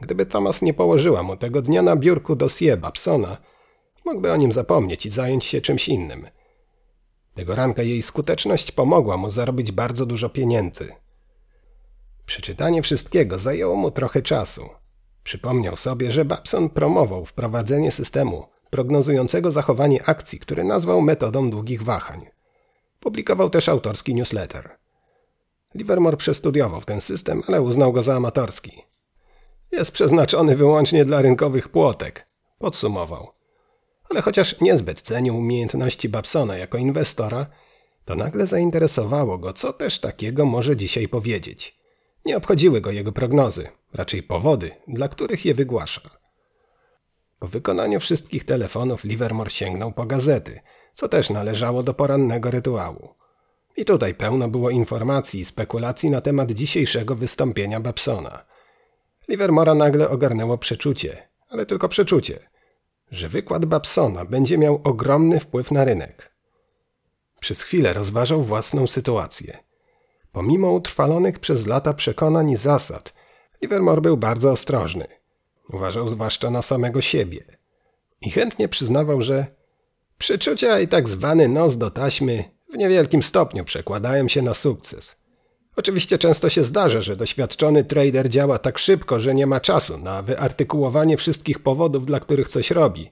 Gdyby 0.02 0.26
Thomas 0.26 0.62
nie 0.62 0.74
położyła 0.74 1.24
mu 1.24 1.38
tego 1.38 1.62
dnia 1.62 1.82
na 1.82 1.96
biurku 1.96 2.36
dossier 2.36 2.80
Babsona, 2.80 3.38
mógłby 4.06 4.32
o 4.32 4.38
nim 4.38 4.52
zapomnieć 4.52 5.06
i 5.06 5.10
zająć 5.10 5.46
się 5.46 5.62
czymś 5.62 5.90
innym– 5.90 6.28
tego 7.34 7.56
ranka 7.56 7.84
jej 7.84 8.02
skuteczność 8.02 8.72
pomogła 8.72 9.18
mu 9.18 9.30
zarobić 9.30 9.72
bardzo 9.72 10.06
dużo 10.06 10.30
pieniędzy. 10.30 10.92
Przeczytanie 12.26 12.82
wszystkiego 12.82 13.38
zajęło 13.38 13.76
mu 13.76 13.92
trochę 13.92 14.22
czasu. 14.22 14.70
Przypomniał 15.24 15.78
sobie, 15.78 16.12
że 16.12 16.26
Babson 16.26 16.70
promował 16.70 17.26
wprowadzenie 17.26 17.92
systemu 17.92 18.46
prognozującego 18.70 19.52
zachowanie 19.52 20.04
akcji, 20.06 20.40
który 20.40 20.64
nazwał 20.64 21.02
metodą 21.02 21.50
długich 21.50 21.84
wahań. 21.84 22.28
Publikował 23.00 23.50
też 23.50 23.70
autorski 23.70 24.16
newsletter. 24.16 24.78
Livermore 25.76 26.18
przestudiował 26.18 26.82
ten 26.82 27.02
system, 27.02 27.44
ale 27.48 27.62
uznał 27.62 27.94
go 27.94 28.04
za 28.04 28.16
amatorski. 28.16 28.84
Jest 29.72 29.92
przeznaczony 29.92 30.56
wyłącznie 30.56 31.06
dla 31.06 31.22
rynkowych 31.22 31.70
płotek, 31.70 32.28
podsumował 32.60 33.41
ale 34.12 34.22
chociaż 34.22 34.62
niezbyt 34.62 35.02
cenił 35.02 35.38
umiejętności 35.38 36.10
Babsona 36.10 36.58
jako 36.58 36.78
inwestora, 36.78 37.46
to 38.06 38.16
nagle 38.16 38.48
zainteresowało 38.48 39.38
go, 39.38 39.54
co 39.54 39.74
też 39.74 40.00
takiego 40.00 40.46
może 40.46 40.76
dzisiaj 40.76 41.08
powiedzieć. 41.08 41.80
Nie 42.26 42.38
obchodziły 42.38 42.82
go 42.82 42.92
jego 42.92 43.12
prognozy, 43.12 43.70
raczej 43.94 44.24
powody, 44.24 44.72
dla 44.88 45.08
których 45.08 45.46
je 45.46 45.54
wygłasza. 45.54 46.02
Po 47.40 47.48
wykonaniu 47.48 48.00
wszystkich 48.00 48.44
telefonów 48.44 49.04
Livermore 49.04 49.50
sięgnął 49.50 49.92
po 49.92 50.06
gazety, 50.06 50.60
co 50.94 51.08
też 51.08 51.30
należało 51.30 51.84
do 51.84 51.94
porannego 51.94 52.52
rytuału. 52.52 53.10
I 53.78 53.86
tutaj 53.86 54.16
pełno 54.16 54.48
było 54.48 54.70
informacji 54.70 55.40
i 55.40 55.46
spekulacji 55.46 56.10
na 56.10 56.22
temat 56.22 56.52
dzisiejszego 56.52 57.16
wystąpienia 57.16 57.80
Babsona. 57.80 58.46
Livermora 59.28 59.74
nagle 59.74 60.10
ogarnęło 60.10 60.58
przeczucie, 60.58 61.28
ale 61.50 61.66
tylko 61.66 61.90
przeczucie– 61.90 62.40
że 63.12 63.30
wykład 63.30 63.66
Babsona 63.66 64.26
będzie 64.26 64.58
miał 64.58 64.82
ogromny 64.84 65.40
wpływ 65.40 65.72
na 65.72 65.86
rynek. 65.86 66.32
Przez 67.40 67.62
chwilę 67.62 67.94
rozważał 67.94 68.42
własną 68.42 68.88
sytuację. 68.88 69.58
Pomimo 70.32 70.72
utrwalonych 70.72 71.40
przez 71.40 71.68
lata 71.68 71.94
przekonań 71.94 72.50
i 72.50 72.58
zasad, 72.58 73.14
Livermore 73.62 74.02
był 74.02 74.18
bardzo 74.18 74.52
ostrożny. 74.52 75.08
Uważał 75.70 76.08
zwłaszcza 76.08 76.50
na 76.50 76.62
samego 76.62 77.02
siebie. 77.02 77.58
I 78.22 78.32
chętnie 78.32 78.70
przyznawał, 78.70 79.22
że 79.22 79.46
przeczucia 80.18 80.80
i 80.80 80.88
tak 80.88 81.10
zwany 81.10 81.48
nos 81.48 81.78
do 81.78 81.92
taśmy 81.92 82.44
w 82.74 82.78
niewielkim 82.78 83.24
stopniu 83.24 83.66
przekładają 83.66 84.28
się 84.28 84.42
na 84.42 84.54
sukces. 84.54 85.16
Oczywiście 85.76 86.18
często 86.18 86.50
się 86.50 86.64
zdarza, 86.64 87.02
że 87.02 87.16
doświadczony 87.16 87.84
trader 87.84 88.30
działa 88.30 88.58
tak 88.58 88.80
szybko, 88.80 89.22
że 89.22 89.36
nie 89.36 89.48
ma 89.48 89.60
czasu 89.60 89.98
na 89.98 90.22
wyartykułowanie 90.22 91.18
wszystkich 91.18 91.60
powodów, 91.60 92.06
dla 92.06 92.20
których 92.20 92.50
coś 92.50 92.72
robi. 92.72 93.12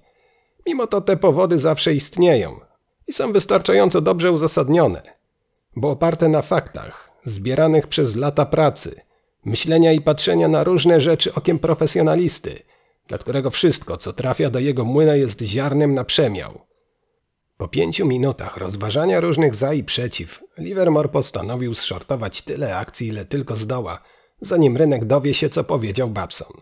Mimo 0.65 0.87
to 0.87 1.01
te 1.01 1.17
powody 1.17 1.59
zawsze 1.59 1.93
istnieją 1.93 2.59
i 3.07 3.13
są 3.13 3.31
wystarczająco 3.31 4.01
dobrze 4.01 4.31
uzasadnione, 4.31 5.01
bo 5.75 5.89
oparte 5.89 6.29
na 6.29 6.41
faktach, 6.41 7.11
zbieranych 7.25 7.87
przez 7.87 8.15
lata 8.15 8.45
pracy, 8.45 9.01
myślenia 9.45 9.91
i 9.91 10.01
patrzenia 10.01 10.47
na 10.47 10.63
różne 10.63 11.01
rzeczy 11.01 11.33
okiem 11.33 11.59
profesjonalisty, 11.59 12.59
dla 13.07 13.17
którego 13.17 13.49
wszystko, 13.49 13.97
co 13.97 14.13
trafia 14.13 14.49
do 14.49 14.59
jego 14.59 14.85
młyna 14.85 15.15
jest 15.15 15.41
ziarnem 15.41 15.93
na 15.93 16.03
przemiał. 16.03 16.68
Po 17.59 17.67
pięciu 17.67 18.05
minutach 18.05 18.57
rozważania 18.57 19.19
różnych 19.19 19.55
za 19.55 19.73
i 19.73 19.83
przeciw, 19.83 20.43
Livermore 20.57 21.09
postanowił 21.09 21.73
zszortować 21.73 22.41
tyle 22.41 22.77
akcji, 22.77 23.07
ile 23.07 23.25
tylko 23.25 23.55
zdoła, 23.55 24.01
zanim 24.41 24.77
rynek 24.77 25.05
dowie 25.05 25.33
się, 25.33 25.49
co 25.49 25.63
powiedział 25.63 26.09
Babson. 26.09 26.53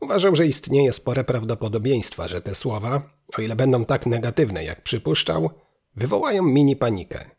Uważał, 0.00 0.34
że 0.34 0.46
istnieje 0.46 0.92
spore 0.92 1.24
prawdopodobieństwa, 1.24 2.28
że 2.28 2.40
te 2.40 2.54
słowa, 2.54 3.02
o 3.38 3.42
ile 3.42 3.56
będą 3.56 3.84
tak 3.84 4.06
negatywne, 4.06 4.64
jak 4.64 4.82
przypuszczał, 4.82 5.50
wywołają 5.96 6.42
mini 6.42 6.76
panikę. 6.76 7.30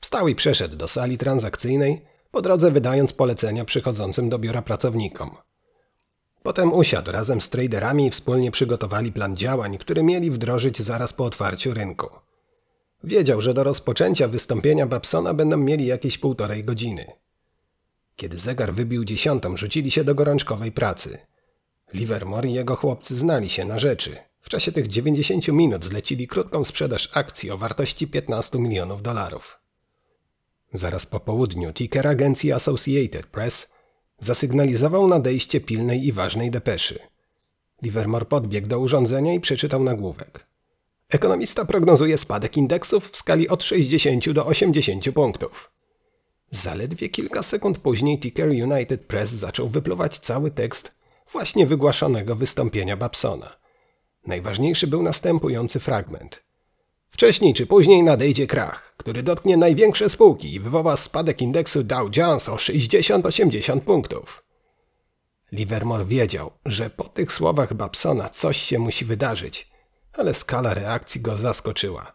Wstał 0.00 0.28
i 0.28 0.34
przeszedł 0.34 0.76
do 0.76 0.88
sali 0.88 1.18
transakcyjnej, 1.18 2.06
po 2.30 2.42
drodze 2.42 2.70
wydając 2.70 3.12
polecenia 3.12 3.64
przychodzącym 3.64 4.28
do 4.28 4.38
biura 4.38 4.62
pracownikom. 4.62 5.36
Potem 6.46 6.72
usiadł 6.72 7.12
razem 7.12 7.40
z 7.40 7.50
traderami 7.50 8.06
i 8.06 8.10
wspólnie 8.10 8.50
przygotowali 8.50 9.12
plan 9.12 9.36
działań, 9.36 9.78
który 9.78 10.02
mieli 10.02 10.30
wdrożyć 10.30 10.82
zaraz 10.82 11.12
po 11.12 11.24
otwarciu 11.24 11.74
rynku. 11.74 12.10
Wiedział, 13.04 13.40
że 13.40 13.54
do 13.54 13.64
rozpoczęcia 13.64 14.28
wystąpienia 14.28 14.86
Babsona 14.86 15.34
będą 15.34 15.56
mieli 15.56 15.86
jakieś 15.86 16.18
półtorej 16.18 16.64
godziny. 16.64 17.06
Kiedy 18.16 18.38
zegar 18.38 18.74
wybił 18.74 19.04
dziesiątą, 19.04 19.56
rzucili 19.56 19.90
się 19.90 20.04
do 20.04 20.14
gorączkowej 20.14 20.72
pracy. 20.72 21.18
Livermore 21.94 22.48
i 22.48 22.52
jego 22.52 22.76
chłopcy 22.76 23.16
znali 23.16 23.48
się 23.48 23.64
na 23.64 23.78
rzeczy. 23.78 24.16
W 24.40 24.48
czasie 24.48 24.72
tych 24.72 24.86
90 24.86 25.48
minut 25.48 25.84
zlecili 25.84 26.28
krótką 26.28 26.64
sprzedaż 26.64 27.10
akcji 27.12 27.50
o 27.50 27.58
wartości 27.58 28.06
15 28.06 28.58
milionów 28.58 29.02
dolarów. 29.02 29.60
Zaraz 30.72 31.06
po 31.06 31.20
południu 31.20 31.72
ticker 31.72 32.08
agencji 32.08 32.52
Associated 32.52 33.26
Press 33.26 33.75
Zasygnalizował 34.18 35.08
nadejście 35.08 35.60
pilnej 35.60 36.06
i 36.06 36.12
ważnej 36.12 36.50
depeszy. 36.50 36.98
Livermore 37.82 38.26
podbiegł 38.26 38.68
do 38.68 38.80
urządzenia 38.80 39.34
i 39.34 39.40
przeczytał 39.40 39.82
nagłówek. 39.82 40.46
Ekonomista 41.08 41.64
prognozuje 41.64 42.18
spadek 42.18 42.56
indeksów 42.56 43.10
w 43.10 43.16
skali 43.16 43.48
od 43.48 43.62
60 43.62 44.30
do 44.30 44.46
80 44.46 45.12
punktów. 45.12 45.70
Zaledwie 46.50 47.08
kilka 47.08 47.42
sekund 47.42 47.78
później 47.78 48.18
ticker 48.18 48.48
United 48.48 49.04
Press 49.04 49.30
zaczął 49.30 49.68
wypluwać 49.68 50.18
cały 50.18 50.50
tekst 50.50 50.94
właśnie 51.32 51.66
wygłaszanego 51.66 52.36
wystąpienia 52.36 52.96
Babsona. 52.96 53.56
Najważniejszy 54.26 54.86
był 54.86 55.02
następujący 55.02 55.80
fragment. 55.80 56.45
Wcześniej 57.16 57.54
czy 57.54 57.66
później 57.66 58.02
nadejdzie 58.02 58.46
krach, 58.46 58.94
który 58.96 59.22
dotknie 59.22 59.56
największe 59.56 60.08
spółki 60.10 60.54
i 60.54 60.60
wywoła 60.60 60.96
spadek 60.96 61.42
indeksu 61.42 61.84
Dow 61.84 62.16
Jones 62.16 62.48
o 62.48 62.56
60-80 62.56 63.80
punktów. 63.80 64.44
Livermore 65.52 66.04
wiedział, 66.04 66.50
że 66.66 66.90
po 66.90 67.04
tych 67.04 67.32
słowach 67.32 67.74
Babsona 67.74 68.28
coś 68.28 68.56
się 68.56 68.78
musi 68.78 69.04
wydarzyć, 69.04 69.70
ale 70.12 70.34
skala 70.34 70.74
reakcji 70.74 71.20
go 71.20 71.36
zaskoczyła. 71.36 72.12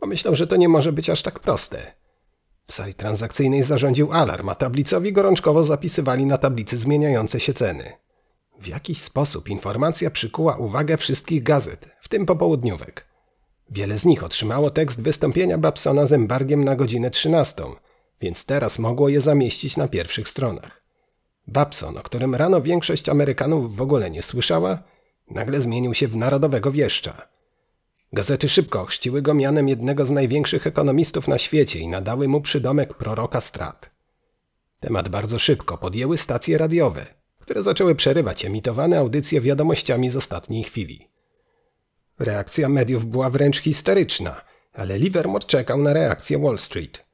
Pomyślał, 0.00 0.36
że 0.36 0.46
to 0.46 0.56
nie 0.56 0.68
może 0.68 0.92
być 0.92 1.10
aż 1.10 1.22
tak 1.22 1.40
proste. 1.40 1.94
W 2.66 2.72
sali 2.72 2.94
transakcyjnej 2.94 3.62
zarządził 3.62 4.12
alarm, 4.12 4.48
a 4.48 4.54
tablicowi 4.54 5.12
gorączkowo 5.12 5.64
zapisywali 5.64 6.26
na 6.26 6.38
tablicy 6.38 6.78
zmieniające 6.78 7.40
się 7.40 7.54
ceny. 7.54 7.92
W 8.60 8.66
jakiś 8.66 9.02
sposób 9.02 9.48
informacja 9.48 10.10
przykuła 10.10 10.56
uwagę 10.56 10.96
wszystkich 10.96 11.42
gazet, 11.42 11.88
w 12.00 12.08
tym 12.08 12.26
popołudniówek. 12.26 13.07
Wiele 13.70 13.98
z 13.98 14.04
nich 14.04 14.24
otrzymało 14.24 14.70
tekst 14.70 15.00
wystąpienia 15.02 15.58
Babsona 15.58 16.06
z 16.06 16.12
embargiem 16.12 16.64
na 16.64 16.76
godzinę 16.76 17.10
13, 17.10 17.64
więc 18.20 18.44
teraz 18.44 18.78
mogło 18.78 19.08
je 19.08 19.20
zamieścić 19.20 19.76
na 19.76 19.88
pierwszych 19.88 20.28
stronach. 20.28 20.82
Babson, 21.46 21.98
o 21.98 22.02
którym 22.02 22.34
rano 22.34 22.62
większość 22.62 23.08
Amerykanów 23.08 23.76
w 23.76 23.82
ogóle 23.82 24.10
nie 24.10 24.22
słyszała, 24.22 24.82
nagle 25.30 25.60
zmienił 25.60 25.94
się 25.94 26.08
w 26.08 26.16
narodowego 26.16 26.72
wieszcza. 26.72 27.28
Gazety 28.12 28.48
szybko 28.48 28.80
ochrzciły 28.80 29.22
go 29.22 29.34
mianem 29.34 29.68
jednego 29.68 30.06
z 30.06 30.10
największych 30.10 30.66
ekonomistów 30.66 31.28
na 31.28 31.38
świecie 31.38 31.78
i 31.78 31.88
nadały 31.88 32.28
mu 32.28 32.40
przydomek 32.40 32.94
proroka 32.94 33.40
strat. 33.40 33.90
Temat 34.80 35.08
bardzo 35.08 35.38
szybko 35.38 35.78
podjęły 35.78 36.18
stacje 36.18 36.58
radiowe, 36.58 37.06
które 37.40 37.62
zaczęły 37.62 37.94
przerywać 37.94 38.44
emitowane 38.44 38.98
audycje 38.98 39.40
wiadomościami 39.40 40.10
z 40.10 40.16
ostatniej 40.16 40.64
chwili. 40.64 41.08
Reakcja 42.18 42.68
mediów 42.68 43.06
była 43.06 43.30
wręcz 43.30 43.60
histeryczna, 43.60 44.40
ale 44.72 44.98
Livermore 44.98 45.44
czekał 45.44 45.78
na 45.78 45.92
reakcję 45.92 46.38
Wall 46.38 46.58
Street. 46.58 47.04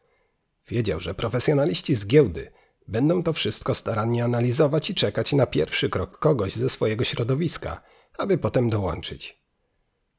Wiedział, 0.69 1.01
że 1.01 1.15
profesjonaliści 1.15 1.95
z 1.95 2.07
giełdy 2.07 2.51
będą 2.89 3.23
to 3.23 3.33
wszystko 3.33 3.75
starannie 3.75 4.25
analizować 4.25 4.91
i 4.91 4.95
czekać 4.95 5.33
na 5.33 5.47
pierwszy 5.47 5.89
krok 5.89 6.19
kogoś 6.19 6.57
ze 6.57 6.71
swojego 6.71 7.05
środowiska, 7.05 7.83
aby 8.19 8.39
potem 8.39 8.71
dołączyć. 8.71 9.39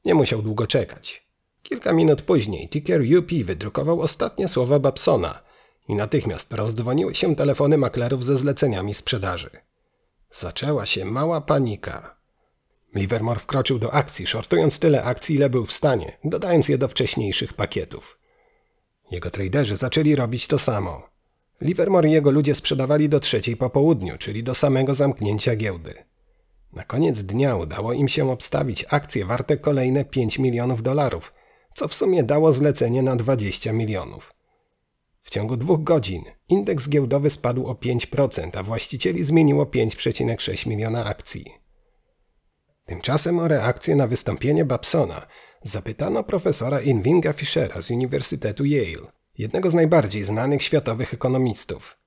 Nie 0.06 0.14
musiał 0.14 0.42
długo 0.42 0.68
czekać. 0.68 1.28
Kilka 1.64 1.94
minut 1.94 2.22
później 2.22 2.70
ticker 2.70 3.02
UP 3.20 3.32
wydrukował 3.46 4.02
ostatnie 4.02 4.48
słowa 4.48 4.80
Babsona 4.80 5.44
i 5.88 5.96
natychmiast 5.96 6.54
rozdzwoniły 6.54 7.16
się 7.16 7.36
telefony 7.36 7.78
maklerów 7.78 8.26
ze 8.26 8.38
zleceniami 8.38 8.94
sprzedaży. 8.94 9.50
Zaczęła 10.32 10.86
się 10.86 11.06
mała 11.06 11.42
panika. 11.42 12.15
Livermore 12.96 13.40
wkroczył 13.40 13.80
do 13.80 13.94
akcji, 13.94 14.28
shortując 14.28 14.80
tyle 14.80 15.04
akcji, 15.04 15.36
ile 15.36 15.50
był 15.50 15.66
w 15.66 15.72
stanie, 15.72 16.18
dodając 16.24 16.70
je 16.70 16.78
do 16.78 16.88
wcześniejszych 16.88 17.54
pakietów. 17.54 18.20
Jego 19.12 19.30
traderzy 19.30 19.76
zaczęli 19.76 20.16
robić 20.16 20.48
to 20.48 20.60
samo. 20.60 21.10
Livermore 21.62 22.10
i 22.10 22.12
jego 22.12 22.32
ludzie 22.32 22.56
sprzedawali 22.56 23.10
do 23.10 23.20
trzeciej 23.20 23.58
po 23.58 23.70
południu, 23.70 24.18
czyli 24.18 24.44
do 24.44 24.56
samego 24.56 24.96
zamknięcia 24.96 25.56
giełdy. 25.56 25.94
Na 26.74 26.84
koniec 26.84 27.24
dnia 27.24 27.56
udało 27.56 27.94
im 27.94 28.08
się 28.08 28.32
obstawić 28.32 28.86
akcje 28.90 29.26
warte 29.26 29.58
kolejne 29.58 30.06
5 30.06 30.40
milionów 30.40 30.84
dolarów, 30.84 31.34
co 31.74 31.88
w 31.88 31.94
sumie 31.94 32.24
dało 32.24 32.54
zlecenie 32.54 33.02
na 33.02 33.16
20 33.16 33.74
milionów. 33.74 34.34
W 35.22 35.30
ciągu 35.30 35.58
dwóch 35.58 35.84
godzin 35.84 36.24
indeks 36.50 36.90
giełdowy 36.90 37.30
spadł 37.30 37.68
o 37.68 37.74
5%, 37.74 38.50
a 38.58 38.64
właścicieli 38.64 39.24
zmieniło 39.24 39.66
5,6 39.66 40.68
miliona 40.68 41.06
akcji. 41.06 41.65
Tymczasem 42.86 43.40
o 43.40 43.48
reakcję 43.48 43.96
na 43.96 44.08
wystąpienie 44.08 44.66
Babsona 44.66 45.28
zapytano 45.64 46.24
profesora 46.24 46.82
Invinga 46.82 47.34
Fischera 47.34 47.82
z 47.82 47.92
Uniwersytetu 47.92 48.66
Yale, 48.66 49.12
jednego 49.38 49.72
z 49.72 49.74
najbardziej 49.74 50.24
znanych 50.24 50.64
światowych 50.64 51.14
ekonomistów. 51.14 51.98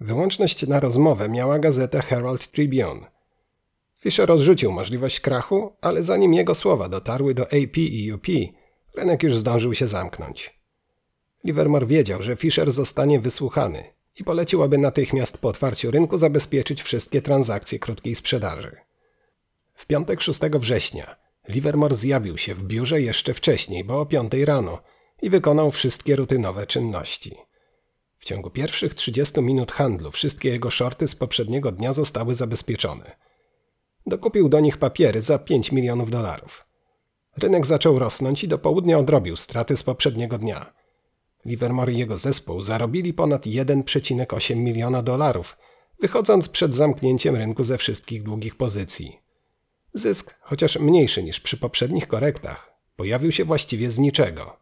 Wyłączność 0.00 0.66
na 0.66 0.80
rozmowę 0.80 1.28
miała 1.28 1.58
gazeta 1.58 2.02
Herald 2.02 2.50
Tribune. 2.50 3.06
Fisher 3.98 4.30
odrzucił 4.30 4.72
możliwość 4.72 5.20
krachu, 5.20 5.72
ale 5.80 6.02
zanim 6.02 6.34
jego 6.34 6.54
słowa 6.54 6.88
dotarły 6.88 7.34
do 7.34 7.42
AP 7.42 7.76
i 7.76 8.12
UP, 8.12 8.26
rynek 8.96 9.22
już 9.22 9.36
zdążył 9.36 9.74
się 9.74 9.88
zamknąć. 9.88 10.60
Livermore 11.44 11.86
wiedział, 11.86 12.22
że 12.22 12.36
Fisher 12.36 12.72
zostanie 12.72 13.20
wysłuchany 13.20 13.84
i 14.20 14.24
polecił, 14.24 14.62
aby 14.62 14.78
natychmiast 14.78 15.38
po 15.38 15.48
otwarciu 15.48 15.90
rynku 15.90 16.18
zabezpieczyć 16.18 16.82
wszystkie 16.82 17.22
transakcje 17.22 17.78
krótkiej 17.78 18.14
sprzedaży. 18.14 18.85
W 19.76 19.86
piątek 19.86 20.20
6 20.20 20.40
września 20.40 21.16
Livermore 21.48 21.96
zjawił 21.96 22.38
się 22.38 22.54
w 22.54 22.64
biurze 22.64 23.00
jeszcze 23.00 23.34
wcześniej, 23.34 23.84
bo 23.84 24.00
o 24.00 24.06
5 24.06 24.32
rano 24.32 24.82
i 25.22 25.30
wykonał 25.30 25.70
wszystkie 25.70 26.16
rutynowe 26.16 26.66
czynności. 26.66 27.36
W 28.18 28.24
ciągu 28.24 28.50
pierwszych 28.50 28.94
30 28.94 29.40
minut 29.40 29.72
handlu 29.72 30.10
wszystkie 30.10 30.48
jego 30.48 30.70
shorty 30.70 31.08
z 31.08 31.14
poprzedniego 31.14 31.72
dnia 31.72 31.92
zostały 31.92 32.34
zabezpieczone. 32.34 33.16
Dokupił 34.06 34.48
do 34.48 34.60
nich 34.60 34.78
papiery 34.78 35.22
za 35.22 35.38
5 35.38 35.72
milionów 35.72 36.10
dolarów. 36.10 36.66
Rynek 37.36 37.66
zaczął 37.66 37.98
rosnąć 37.98 38.44
i 38.44 38.48
do 38.48 38.58
południa 38.58 38.98
odrobił 38.98 39.36
straty 39.36 39.76
z 39.76 39.82
poprzedniego 39.82 40.38
dnia. 40.38 40.72
Livermore 41.44 41.92
i 41.92 41.98
jego 41.98 42.18
zespół 42.18 42.62
zarobili 42.62 43.14
ponad 43.14 43.46
1,8 43.46 44.56
miliona 44.56 45.02
dolarów, 45.02 45.56
wychodząc 46.00 46.48
przed 46.48 46.74
zamknięciem 46.74 47.36
rynku 47.36 47.64
ze 47.64 47.78
wszystkich 47.78 48.22
długich 48.22 48.56
pozycji. 48.56 49.25
Zysk, 49.98 50.34
chociaż 50.40 50.78
mniejszy 50.78 51.22
niż 51.22 51.40
przy 51.40 51.56
poprzednich 51.56 52.08
korektach, 52.08 52.72
pojawił 52.96 53.32
się 53.32 53.44
właściwie 53.44 53.90
z 53.90 53.98
niczego. 53.98 54.56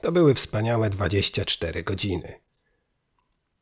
To 0.00 0.12
były 0.12 0.34
wspaniałe 0.34 0.90
24 0.90 1.82
godziny. 1.82 2.40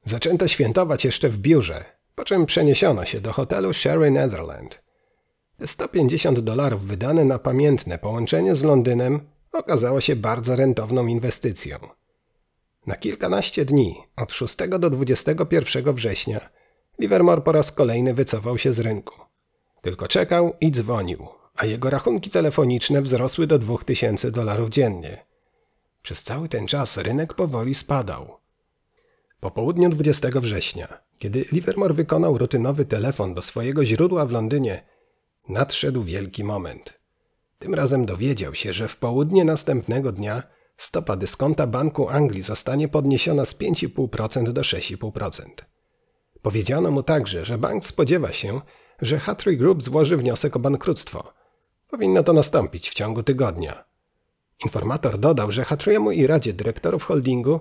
Zaczęto 0.05 0.49
świętować 0.49 1.05
jeszcze 1.05 1.29
w 1.29 1.39
biurze, 1.39 1.85
po 2.15 2.25
czym 2.25 2.47
przeniesiono 2.47 3.05
się 3.05 3.21
do 3.21 3.33
hotelu 3.33 3.73
Sherry 3.73 4.11
Netherland. 4.11 4.83
150 5.67 6.41
dolarów 6.41 6.87
wydane 6.87 7.25
na 7.25 7.39
pamiętne 7.39 7.99
połączenie 7.99 8.57
z 8.57 8.63
Londynem 8.63 9.21
okazało 9.53 10.01
się 10.01 10.17
bardzo 10.17 10.57
rentowną 10.57 11.07
inwestycją. 11.07 11.79
Na 12.87 12.97
kilkanaście 12.97 13.65
dni, 13.65 14.03
od 14.17 14.33
6 14.33 14.57
do 14.79 14.91
21 14.91 15.95
września, 15.95 16.51
Livermore 16.99 17.43
po 17.43 17.53
raz 17.53 17.73
kolejny 17.73 18.15
wycofał 18.15 18.59
się 18.59 18.73
z 18.73 18.81
rynku. 18.81 19.24
Tylko 19.85 20.09
czekał 20.09 20.57
i 20.61 20.71
dzwonił, 20.71 21.27
a 21.55 21.67
jego 21.67 21.91
rachunki 21.91 22.31
telefoniczne 22.31 23.03
wzrosły 23.03 23.47
do 23.47 23.59
2000 23.59 24.31
dolarów 24.31 24.71
dziennie. 24.71 25.25
Przez 26.03 26.23
cały 26.23 26.49
ten 26.49 26.67
czas 26.67 26.97
rynek 26.97 27.35
powoli 27.35 27.75
spadał. 27.75 28.37
Po 29.41 29.51
południu 29.51 29.89
20 29.89 30.29
września, 30.35 31.01
kiedy 31.19 31.45
Livermore 31.53 31.95
wykonał 31.95 32.39
rutynowy 32.39 32.85
telefon 32.85 33.35
do 33.35 33.43
swojego 33.43 33.85
źródła 33.85 34.27
w 34.27 34.31
Londynie, 34.31 34.83
nadszedł 35.49 36.03
wielki 36.03 36.45
moment. 36.45 37.01
Tym 37.59 37.75
razem 37.75 38.07
dowiedział 38.07 38.55
się, 38.55 38.73
że 38.73 38.89
w 38.89 38.97
południe 38.97 39.45
następnego 39.45 40.13
dnia 40.13 40.43
stopa 40.77 41.17
dyskonta 41.17 41.67
Banku 41.67 42.09
Anglii 42.09 42.43
zostanie 42.43 42.89
podniesiona 42.89 43.45
z 43.45 43.55
5,5% 43.59 44.53
do 44.53 44.61
6,5%. 44.61 45.45
Powiedziano 46.43 46.91
mu 46.91 47.03
także, 47.03 47.45
że 47.45 47.59
bank 47.59 47.87
spodziewa 47.87 48.33
się, 48.33 48.61
że 49.03 49.19
Hatry 49.19 49.57
Group 49.57 49.83
złoży 49.83 50.17
wniosek 50.17 50.57
o 50.57 50.59
bankructwo. 50.59 51.33
Powinno 51.91 52.23
to 52.23 52.33
nastąpić 52.33 52.91
w 52.91 52.95
ciągu 52.95 53.23
tygodnia. 53.23 53.85
Informator 54.65 55.19
dodał, 55.19 55.51
że 55.51 55.65
Hatryemu 55.65 56.11
i 56.11 56.27
Radzie 56.27 56.53
Dyrektorów 56.53 57.05
Holdingu 57.05 57.61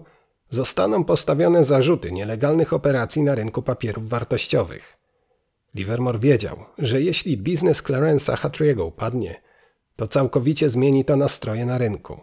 zostaną 0.50 1.04
postawione 1.04 1.64
zarzuty 1.64 2.12
nielegalnych 2.12 2.74
operacji 2.74 3.22
na 3.22 3.36
rynku 3.36 3.62
papierów 3.62 4.10
wartościowych. 4.10 4.98
Livermore 5.76 6.20
wiedział, 6.20 6.66
że 6.78 7.02
jeśli 7.02 7.38
biznes 7.38 7.84
Clarence'a 7.84 8.36
Hatry'ego 8.36 8.86
upadnie, 8.86 9.42
to 9.96 10.08
całkowicie 10.08 10.70
zmieni 10.70 11.06
to 11.06 11.16
nastroje 11.16 11.66
na 11.66 11.78
rynku. 11.78 12.20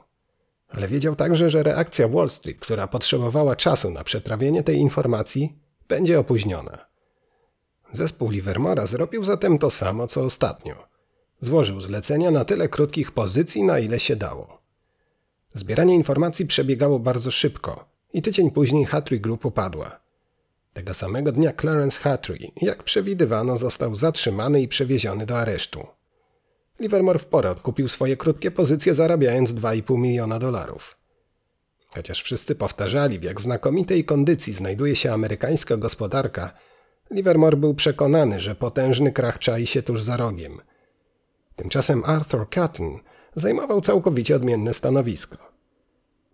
Ale 0.68 0.88
wiedział 0.88 1.16
także, 1.16 1.50
że 1.50 1.62
reakcja 1.62 2.08
Wall 2.08 2.30
Street, 2.30 2.60
która 2.60 2.86
potrzebowała 2.86 3.56
czasu 3.56 3.90
na 3.90 4.04
przetrawienie 4.04 4.62
tej 4.62 4.76
informacji, 4.76 5.58
będzie 5.88 6.18
opóźniona. 6.18 6.89
Zespół 7.92 8.30
Livermora 8.30 8.86
zrobił 8.86 9.24
zatem 9.24 9.58
to 9.58 9.70
samo, 9.70 10.06
co 10.06 10.24
ostatnio. 10.24 10.74
Złożył 11.40 11.80
zlecenia 11.80 12.30
na 12.30 12.44
tyle 12.44 12.68
krótkich 12.68 13.12
pozycji, 13.12 13.62
na 13.62 13.78
ile 13.78 14.00
się 14.00 14.16
dało. 14.16 14.60
Zbieranie 15.54 15.94
informacji 15.94 16.46
przebiegało 16.46 16.98
bardzo 16.98 17.30
szybko 17.30 17.84
i 18.12 18.22
tydzień 18.22 18.50
później 18.50 18.84
Hatry 18.84 19.20
Group 19.20 19.44
upadła. 19.44 20.00
Tego 20.72 20.94
samego 20.94 21.32
dnia 21.32 21.52
Clarence 21.52 22.00
Hatry, 22.00 22.38
jak 22.62 22.82
przewidywano, 22.82 23.56
został 23.56 23.96
zatrzymany 23.96 24.62
i 24.62 24.68
przewieziony 24.68 25.26
do 25.26 25.38
aresztu. 25.38 25.86
Livermore 26.80 27.18
w 27.18 27.26
porę 27.26 27.50
odkupił 27.50 27.88
swoje 27.88 28.16
krótkie 28.16 28.50
pozycje, 28.50 28.94
zarabiając 28.94 29.50
2,5 29.50 29.98
miliona 29.98 30.38
dolarów. 30.38 30.96
Chociaż 31.88 32.22
wszyscy 32.22 32.54
powtarzali, 32.54 33.18
w 33.18 33.22
jak 33.22 33.40
znakomitej 33.40 34.04
kondycji 34.04 34.52
znajduje 34.52 34.96
się 34.96 35.12
amerykańska 35.12 35.76
gospodarka, 35.76 36.52
Livermore 37.10 37.56
był 37.56 37.74
przekonany, 37.74 38.40
że 38.40 38.54
potężny 38.54 39.12
krach 39.12 39.38
czai 39.38 39.66
się 39.66 39.82
tuż 39.82 40.02
za 40.02 40.16
rogiem. 40.16 40.60
Tymczasem 41.56 42.02
Arthur 42.04 42.50
Cotton 42.50 42.98
zajmował 43.34 43.80
całkowicie 43.80 44.36
odmienne 44.36 44.74
stanowisko. 44.74 45.36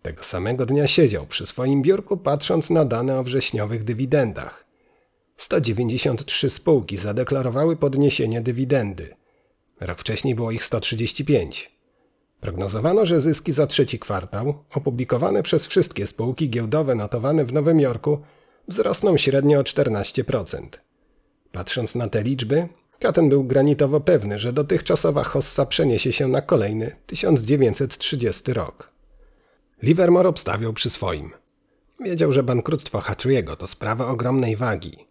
Tego 0.02 0.22
samego 0.22 0.66
dnia 0.66 0.86
siedział 0.86 1.26
przy 1.26 1.46
swoim 1.46 1.82
biurku, 1.82 2.16
patrząc 2.16 2.70
na 2.70 2.84
dane 2.84 3.18
o 3.18 3.22
wrześniowych 3.22 3.84
dywidendach. 3.84 4.64
193 5.36 6.50
spółki 6.50 6.96
zadeklarowały 6.96 7.76
podniesienie 7.76 8.40
dywidendy. 8.40 9.16
Rok 9.80 9.98
wcześniej 9.98 10.34
było 10.34 10.50
ich 10.50 10.64
135. 10.64 11.76
Prognozowano, 12.40 13.06
że 13.06 13.20
zyski 13.20 13.52
za 13.52 13.66
trzeci 13.66 13.98
kwartał, 13.98 14.64
opublikowane 14.74 15.42
przez 15.42 15.66
wszystkie 15.66 16.06
spółki 16.06 16.50
giełdowe 16.50 16.94
notowane 16.94 17.44
w 17.44 17.52
Nowym 17.52 17.80
Jorku, 17.80 18.18
wzrosną 18.68 19.16
średnio 19.16 19.59
o 19.59 19.62
14%. 19.62 20.66
Patrząc 21.52 21.94
na 21.94 22.09
te 22.09 22.22
liczby, 22.22 22.68
Katen 22.98 23.29
był 23.29 23.44
granitowo 23.44 24.00
pewny, 24.00 24.38
że 24.38 24.52
dotychczasowa 24.52 25.24
hossa 25.24 25.66
przeniesie 25.66 26.12
się 26.12 26.29
na 26.29 26.42
kolejny 26.42 26.96
1930 27.07 28.52
rok. 28.52 28.90
Livermore 29.83 30.29
obstawiał 30.29 30.72
przy 30.72 30.90
swoim. 30.90 31.31
Wiedział, 32.00 32.33
że 32.33 32.42
bankructwo 32.42 33.00
Hatriego 33.00 33.57
to 33.57 33.66
sprawa 33.66 34.09
ogromnej 34.09 34.57
wagi, 34.57 35.07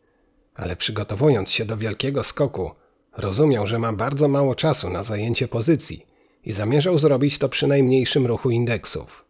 ale 0.55 0.75
przygotowując 0.75 1.51
się 1.51 1.65
do 1.65 1.77
wielkiego 1.77 2.23
skoku, 2.23 2.71
rozumiał, 3.17 3.67
że 3.67 3.79
ma 3.79 3.93
bardzo 3.93 4.27
mało 4.27 4.55
czasu 4.55 4.89
na 4.89 5.03
zajęcie 5.03 5.47
pozycji 5.47 6.05
i 6.43 6.53
zamierzał 6.53 6.97
zrobić 6.97 7.37
to 7.37 7.49
przy 7.49 7.67
najmniejszym 7.67 8.25
ruchu 8.25 8.49
indeksów. 8.51 9.24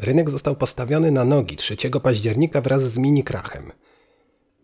Rynek 0.00 0.30
został 0.30 0.56
postawiony 0.56 1.10
na 1.10 1.24
nogi 1.24 1.56
3 1.56 1.76
października 2.02 2.60
wraz 2.60 2.82
z 2.82 2.98
mini-krachem. 2.98 3.72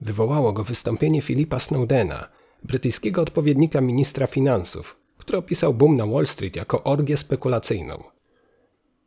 Wywołało 0.00 0.52
go 0.52 0.64
wystąpienie 0.64 1.22
Filipa 1.22 1.60
Snowdena, 1.60 2.28
brytyjskiego 2.62 3.22
odpowiednika 3.22 3.80
ministra 3.80 4.26
finansów, 4.26 4.96
który 5.18 5.38
opisał 5.38 5.74
boom 5.74 5.96
na 5.96 6.06
Wall 6.06 6.26
Street 6.26 6.56
jako 6.56 6.84
orgię 6.84 7.16
spekulacyjną. 7.16 8.04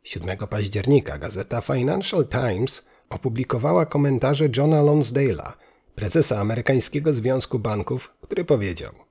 7 0.02 0.38
października 0.38 1.18
gazeta 1.18 1.60
Financial 1.60 2.26
Times 2.26 2.82
opublikowała 3.08 3.86
komentarze 3.86 4.48
Johna 4.56 4.82
Lonsdale'a, 4.82 5.52
prezesa 5.94 6.40
amerykańskiego 6.40 7.12
Związku 7.12 7.58
Banków, 7.58 8.14
który 8.20 8.44
powiedział– 8.44 8.92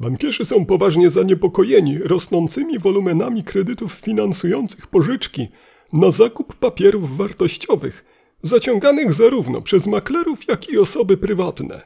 Bankierzy 0.00 0.44
są 0.44 0.66
poważnie 0.66 1.10
zaniepokojeni 1.10 1.98
rosnącymi 1.98 2.78
wolumenami 2.78 3.44
kredytów 3.44 3.92
finansujących 3.92 4.86
pożyczki 4.86 5.48
na 5.92 6.10
zakup 6.10 6.54
papierów 6.56 7.16
wartościowych, 7.16 8.04
zaciąganych 8.42 9.14
zarówno 9.14 9.62
przez 9.62 9.86
maklerów, 9.86 10.48
jak 10.48 10.68
i 10.68 10.78
osoby 10.78 11.16
prywatne. 11.16 11.80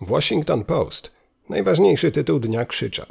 Washington 0.00 0.64
Post, 0.64 1.10
najważniejszy 1.48 2.12
tytuł 2.12 2.38
dnia, 2.38 2.64
krzyczał: 2.64 3.06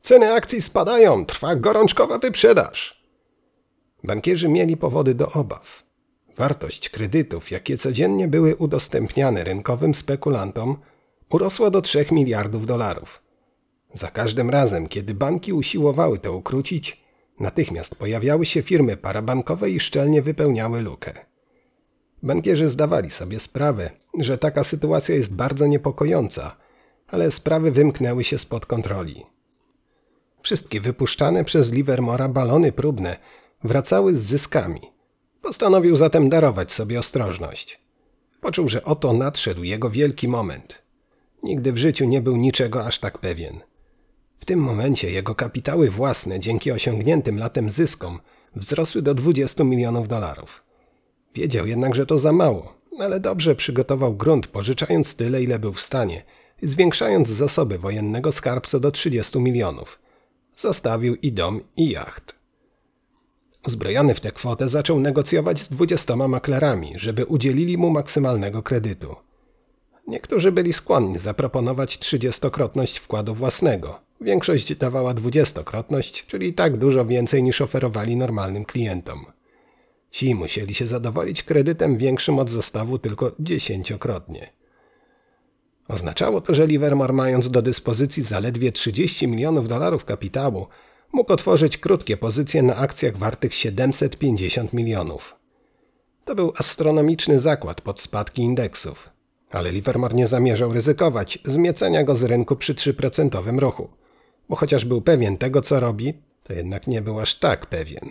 Ceny 0.00 0.32
akcji 0.32 0.62
spadają, 0.62 1.26
trwa 1.26 1.56
gorączkowa 1.56 2.18
wyprzedaż. 2.18 3.04
Bankierzy 4.04 4.48
mieli 4.48 4.76
powody 4.76 5.14
do 5.14 5.32
obaw. 5.32 5.82
Wartość 6.36 6.88
kredytów, 6.88 7.50
jakie 7.50 7.76
codziennie 7.76 8.28
były 8.28 8.56
udostępniane 8.56 9.44
rynkowym 9.44 9.94
spekulantom, 9.94 10.76
urosła 11.30 11.70
do 11.70 11.80
3 11.80 12.06
miliardów 12.10 12.66
dolarów. 12.66 13.22
Za 13.92 14.10
każdym 14.10 14.50
razem, 14.50 14.88
kiedy 14.88 15.14
banki 15.14 15.52
usiłowały 15.52 16.18
to 16.18 16.32
ukrócić, 16.32 17.03
natychmiast 17.40 17.94
pojawiały 17.94 18.46
się 18.46 18.62
firmy 18.62 18.96
parabankowe 18.96 19.70
i 19.70 19.80
szczelnie 19.80 20.22
wypełniały 20.22 20.82
lukę. 20.82 21.12
Bankierzy 22.22 22.68
zdawali 22.68 23.10
sobie 23.10 23.40
sprawę, 23.40 23.90
że 24.18 24.38
taka 24.38 24.64
sytuacja 24.64 25.14
jest 25.14 25.34
bardzo 25.34 25.66
niepokojąca, 25.66 26.56
ale 27.08 27.30
sprawy 27.30 27.70
wymknęły 27.70 28.24
się 28.24 28.38
spod 28.38 28.66
kontroli. 28.66 29.22
Wszystkie 30.42 30.80
wypuszczane 30.80 31.44
przez 31.44 31.72
Livermora 31.72 32.28
balony 32.28 32.72
próbne 32.72 33.16
wracały 33.64 34.16
z 34.16 34.22
zyskami. 34.22 34.80
Postanowił 35.42 35.96
zatem 35.96 36.28
darować 36.28 36.72
sobie 36.72 36.98
ostrożność. 36.98 37.80
Poczuł, 38.40 38.68
że 38.68 38.84
oto 38.84 39.12
nadszedł 39.12 39.62
jego 39.62 39.90
wielki 39.90 40.28
moment. 40.28 40.82
Nigdy 41.42 41.72
w 41.72 41.76
życiu 41.76 42.04
nie 42.04 42.20
był 42.20 42.36
niczego 42.36 42.86
aż 42.86 42.98
tak 42.98 43.18
pewien. 43.18 43.60
W 44.44 44.46
tym 44.46 44.60
momencie 44.60 45.10
jego 45.10 45.34
kapitały 45.34 45.90
własne 45.90 46.40
dzięki 46.40 46.72
osiągniętym 46.72 47.38
latem 47.38 47.70
zyskom 47.70 48.20
wzrosły 48.56 49.02
do 49.02 49.14
20 49.14 49.64
milionów 49.64 50.08
dolarów. 50.08 50.64
Wiedział 51.34 51.66
jednak, 51.66 51.94
że 51.94 52.06
to 52.06 52.18
za 52.18 52.32
mało, 52.32 52.74
ale 52.98 53.20
dobrze 53.20 53.54
przygotował 53.54 54.14
grunt, 54.14 54.46
pożyczając 54.46 55.16
tyle, 55.16 55.42
ile 55.42 55.58
był 55.58 55.72
w 55.72 55.80
stanie, 55.80 56.22
zwiększając 56.62 57.28
zasoby 57.28 57.78
wojennego 57.78 58.32
skarbca 58.32 58.78
do 58.78 58.90
30 58.90 59.38
milionów. 59.38 59.98
Zostawił 60.56 61.14
i 61.14 61.32
dom, 61.32 61.60
i 61.76 61.90
jacht. 61.90 62.34
Uzbrojony 63.66 64.14
w 64.14 64.20
tę 64.20 64.32
kwotę 64.32 64.68
zaczął 64.68 65.00
negocjować 65.00 65.60
z 65.60 65.68
dwudziestoma 65.68 66.28
maklerami, 66.28 66.92
żeby 66.96 67.24
udzielili 67.24 67.78
mu 67.78 67.90
maksymalnego 67.90 68.62
kredytu. 68.62 69.16
Niektórzy 70.06 70.52
byli 70.52 70.72
skłonni 70.72 71.18
zaproponować 71.18 71.98
trzydziestokrotność 71.98 72.98
wkładu 72.98 73.34
własnego. 73.34 74.04
Większość 74.24 74.74
dawała 74.74 75.14
dwudziestokrotność, 75.14 76.26
czyli 76.26 76.52
tak 76.52 76.76
dużo 76.76 77.06
więcej 77.06 77.42
niż 77.42 77.60
oferowali 77.60 78.16
normalnym 78.16 78.64
klientom. 78.64 79.26
Ci 80.10 80.34
musieli 80.34 80.74
się 80.74 80.86
zadowolić 80.86 81.42
kredytem 81.42 81.96
większym 81.96 82.38
od 82.38 82.50
zestawu 82.50 82.98
tylko 82.98 83.32
dziesięciokrotnie. 83.40 84.52
Oznaczało 85.88 86.40
to, 86.40 86.54
że 86.54 86.66
Livermore 86.66 87.12
mając 87.12 87.50
do 87.50 87.62
dyspozycji 87.62 88.22
zaledwie 88.22 88.72
30 88.72 89.28
milionów 89.28 89.68
dolarów 89.68 90.04
kapitału, 90.04 90.66
mógł 91.12 91.32
otworzyć 91.32 91.78
krótkie 91.78 92.16
pozycje 92.16 92.62
na 92.62 92.76
akcjach 92.76 93.16
wartych 93.16 93.54
750 93.54 94.72
milionów. 94.72 95.36
To 96.24 96.34
był 96.34 96.52
astronomiczny 96.56 97.40
zakład 97.40 97.80
pod 97.80 98.00
spadki 98.00 98.42
indeksów, 98.42 99.10
ale 99.50 99.72
Livermore 99.72 100.14
nie 100.14 100.26
zamierzał 100.26 100.72
ryzykować 100.72 101.38
zmiecenia 101.44 102.04
go 102.04 102.16
z 102.16 102.22
rynku 102.22 102.56
przy 102.56 102.74
3% 102.74 103.58
ruchu, 103.58 103.88
bo 104.48 104.56
chociaż 104.56 104.84
był 104.84 105.02
pewien 105.02 105.38
tego, 105.38 105.60
co 105.60 105.80
robi, 105.80 106.14
to 106.44 106.52
jednak 106.52 106.86
nie 106.86 107.02
był 107.02 107.20
aż 107.20 107.34
tak 107.34 107.66
pewien. 107.66 108.10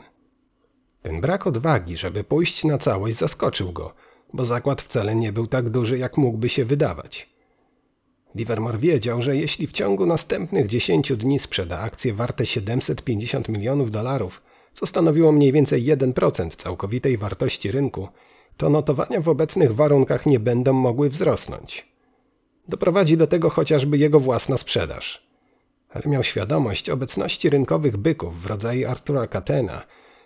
Ten 1.02 1.22
brak 1.22 1.48
odwagi, 1.48 1.98
żeby 1.98 2.24
pójść 2.24 2.64
na 2.64 2.78
całość, 2.78 3.18
zaskoczył 3.18 3.72
go, 3.72 3.94
bo 4.34 4.46
zakład 4.46 4.82
wcale 4.82 5.16
nie 5.16 5.34
był 5.34 5.48
tak 5.48 5.70
duży, 5.70 5.98
jak 5.98 6.18
mógłby 6.18 6.50
się 6.50 6.66
wydawać. 6.66 7.34
Livermore 8.36 8.78
wiedział, 8.78 9.22
że 9.22 9.38
jeśli 9.38 9.68
w 9.68 9.72
ciągu 9.72 10.06
następnych 10.06 10.68
10 10.68 11.18
dni 11.18 11.40
sprzeda 11.40 11.80
akcje 11.80 12.14
warte 12.14 12.46
750 12.46 13.50
milionów 13.50 13.92
dolarów, 13.92 14.42
co 14.74 14.86
stanowiło 14.86 15.32
mniej 15.32 15.52
więcej 15.52 15.86
1% 15.86 16.56
całkowitej 16.56 17.18
wartości 17.18 17.72
rynku, 17.72 18.08
to 18.58 18.70
notowania 18.70 19.22
w 19.22 19.30
obecnych 19.30 19.76
warunkach 19.76 20.26
nie 20.26 20.40
będą 20.40 20.74
mogły 20.74 21.10
wzrosnąć. 21.10 21.88
Doprowadzi 22.68 23.18
do 23.18 23.28
tego 23.28 23.50
chociażby 23.50 23.98
jego 23.98 24.20
własna 24.20 24.58
sprzedaż. 24.58 25.33
Ale 25.94 26.04
miał 26.08 26.24
świadomość 26.24 26.90
obecności 26.90 27.50
rynkowych 27.50 27.98
byków 27.98 28.42
w 28.42 28.46
rodzaju 28.46 28.90
Artura 28.90 29.28
Katena, 29.28 29.86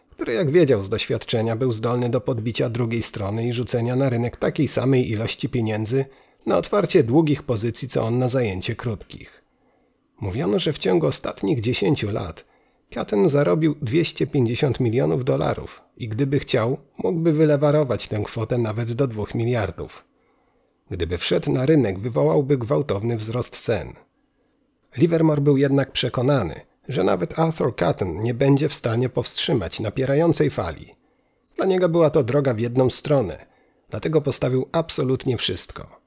który 0.10 0.34
jak 0.34 0.52
wiedział 0.52 0.84
z 0.84 0.90
doświadczenia 0.90 1.56
był 1.56 1.72
zdolny 1.72 2.10
do 2.10 2.22
podbicia 2.22 2.70
drugiej 2.70 3.04
strony 3.04 3.48
i 3.48 3.54
rzucenia 3.54 3.96
na 3.96 4.10
rynek 4.10 4.38
takiej 4.38 4.68
samej 4.68 5.12
ilości 5.12 5.50
pieniędzy 5.50 6.06
na 6.46 6.58
otwarcie 6.58 7.04
długich 7.04 7.44
pozycji 7.44 7.88
co 7.88 8.04
on 8.04 8.18
na 8.18 8.30
zajęcie 8.30 8.76
krótkich. 8.76 9.44
Mówiono, 10.22 10.60
że 10.60 10.74
w 10.74 10.78
ciągu 10.78 11.08
ostatnich 11.08 11.62
10 11.62 12.04
lat 12.04 12.46
Katen 12.90 13.30
zarobił 13.30 13.76
250 13.82 14.80
milionów 14.80 15.26
dolarów 15.26 15.82
i 15.98 16.08
gdyby 16.08 16.40
chciał, 16.40 16.78
mógłby 16.98 17.34
wylewarować 17.34 18.08
tę 18.08 18.22
kwotę 18.24 18.58
nawet 18.58 18.94
do 18.94 19.08
2 19.08 19.24
miliardów. 19.36 20.06
Gdyby 20.92 21.18
wszedł 21.18 21.52
na 21.52 21.66
rynek, 21.66 22.00
wywołałby 22.00 22.58
gwałtowny 22.58 23.18
wzrost 23.18 23.58
cen. 23.60 23.94
Livermore 24.98 25.42
był 25.42 25.58
jednak 25.58 25.92
przekonany, 25.92 26.62
że 26.88 27.04
nawet 27.04 27.40
Arthur 27.40 27.76
Cotton 27.76 28.20
nie 28.20 28.34
będzie 28.34 28.70
w 28.70 28.74
stanie 28.74 29.10
powstrzymać 29.10 29.80
napierającej 29.80 30.50
fali. 30.50 30.96
Dla 31.56 31.66
niego 31.66 31.90
była 31.90 32.10
to 32.10 32.24
droga 32.24 32.54
w 32.54 32.60
jedną 32.60 32.90
stronę, 32.90 33.46
dlatego 33.90 34.22
postawił 34.22 34.70
absolutnie 34.72 35.38
wszystko. 35.38 36.02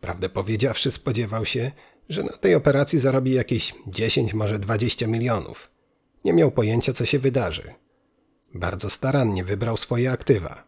Prawdę 0.00 0.28
powiedziawszy, 0.28 0.90
spodziewał 0.90 1.44
się, 1.44 1.70
że 2.08 2.22
na 2.22 2.32
tej 2.32 2.54
operacji 2.54 2.98
zarobi 2.98 3.32
jakieś 3.32 3.74
10, 3.86 4.34
może 4.34 4.58
20 4.58 5.06
milionów. 5.06 5.70
Nie 6.24 6.32
miał 6.32 6.50
pojęcia, 6.50 6.92
co 6.92 7.04
się 7.04 7.18
wydarzy. 7.18 7.74
Bardzo 8.54 8.90
starannie 8.90 9.44
wybrał 9.44 9.76
swoje 9.76 10.10
aktywa. 10.10 10.64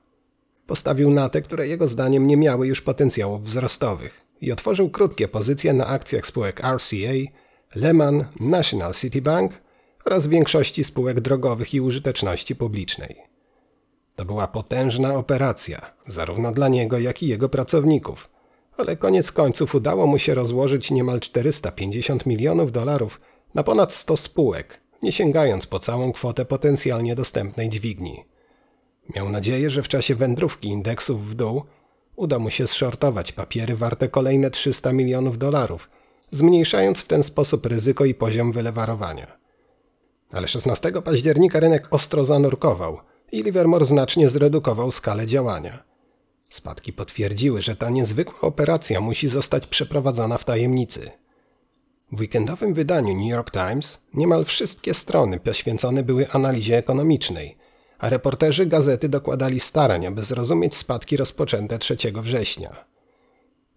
Postawił 0.66 1.10
na 1.10 1.28
te, 1.28 1.42
które 1.42 1.68
jego 1.68 1.88
zdaniem 1.88 2.26
nie 2.26 2.36
miały 2.36 2.66
już 2.66 2.80
potencjałów 2.80 3.44
wzrostowych 3.44 4.26
i 4.40 4.52
otworzył 4.52 4.90
krótkie 4.90 5.28
pozycje 5.28 5.72
na 5.72 5.86
akcjach 5.86 6.26
spółek 6.26 6.60
RCA, 6.60 7.12
Lehman, 7.74 8.24
National 8.40 8.94
City 8.94 9.22
Bank 9.22 9.52
oraz 10.04 10.26
większości 10.26 10.84
spółek 10.84 11.20
drogowych 11.20 11.74
i 11.74 11.80
użyteczności 11.80 12.56
publicznej. 12.56 13.16
To 14.16 14.24
była 14.24 14.48
potężna 14.48 15.14
operacja, 15.14 15.94
zarówno 16.06 16.52
dla 16.52 16.68
niego, 16.68 16.98
jak 16.98 17.22
i 17.22 17.28
jego 17.28 17.48
pracowników, 17.48 18.30
ale 18.76 18.96
koniec 18.96 19.32
końców 19.32 19.74
udało 19.74 20.06
mu 20.06 20.18
się 20.18 20.34
rozłożyć 20.34 20.90
niemal 20.90 21.20
450 21.20 22.26
milionów 22.26 22.72
dolarów 22.72 23.20
na 23.54 23.62
ponad 23.62 23.92
100 23.92 24.16
spółek, 24.16 24.80
nie 25.02 25.12
sięgając 25.12 25.66
po 25.66 25.78
całą 25.78 26.12
kwotę 26.12 26.44
potencjalnie 26.44 27.14
dostępnej 27.14 27.68
dźwigni. 27.68 28.24
Miał 29.16 29.28
nadzieję, 29.28 29.70
że 29.70 29.82
w 29.82 29.88
czasie 29.88 30.14
wędrówki 30.14 30.68
indeksów 30.68 31.30
w 31.30 31.34
dół 31.34 31.62
uda 32.16 32.38
mu 32.38 32.50
się 32.50 32.66
zszortować 32.66 33.32
papiery 33.32 33.76
warte 33.76 34.08
kolejne 34.08 34.50
300 34.50 34.92
milionów 34.92 35.38
dolarów, 35.38 35.88
zmniejszając 36.30 37.00
w 37.00 37.06
ten 37.06 37.22
sposób 37.22 37.66
ryzyko 37.66 38.04
i 38.04 38.14
poziom 38.14 38.52
wylewarowania. 38.52 39.38
Ale 40.32 40.48
16 40.48 40.92
października 41.04 41.60
rynek 41.60 41.88
ostro 41.90 42.24
zanurkował 42.24 42.98
i 43.32 43.42
Livermore 43.42 43.84
znacznie 43.84 44.30
zredukował 44.30 44.90
skalę 44.90 45.26
działania. 45.26 45.84
Spadki 46.48 46.92
potwierdziły, 46.92 47.62
że 47.62 47.76
ta 47.76 47.90
niezwykła 47.90 48.40
operacja 48.40 49.00
musi 49.00 49.28
zostać 49.28 49.66
przeprowadzona 49.66 50.38
w 50.38 50.44
tajemnicy. 50.44 51.10
W 52.12 52.20
weekendowym 52.20 52.74
wydaniu 52.74 53.16
New 53.16 53.30
York 53.30 53.50
Times 53.50 53.98
niemal 54.14 54.44
wszystkie 54.44 54.94
strony 54.94 55.40
poświęcone 55.40 56.02
były 56.02 56.30
analizie 56.30 56.76
ekonomicznej, 56.76 57.56
a 57.98 58.08
reporterzy 58.08 58.66
gazety 58.66 59.08
dokładali 59.08 59.60
starań, 59.60 60.06
aby 60.06 60.24
zrozumieć 60.24 60.74
spadki 60.74 61.16
rozpoczęte 61.16 61.78
3 61.78 61.96
września. 62.14 62.84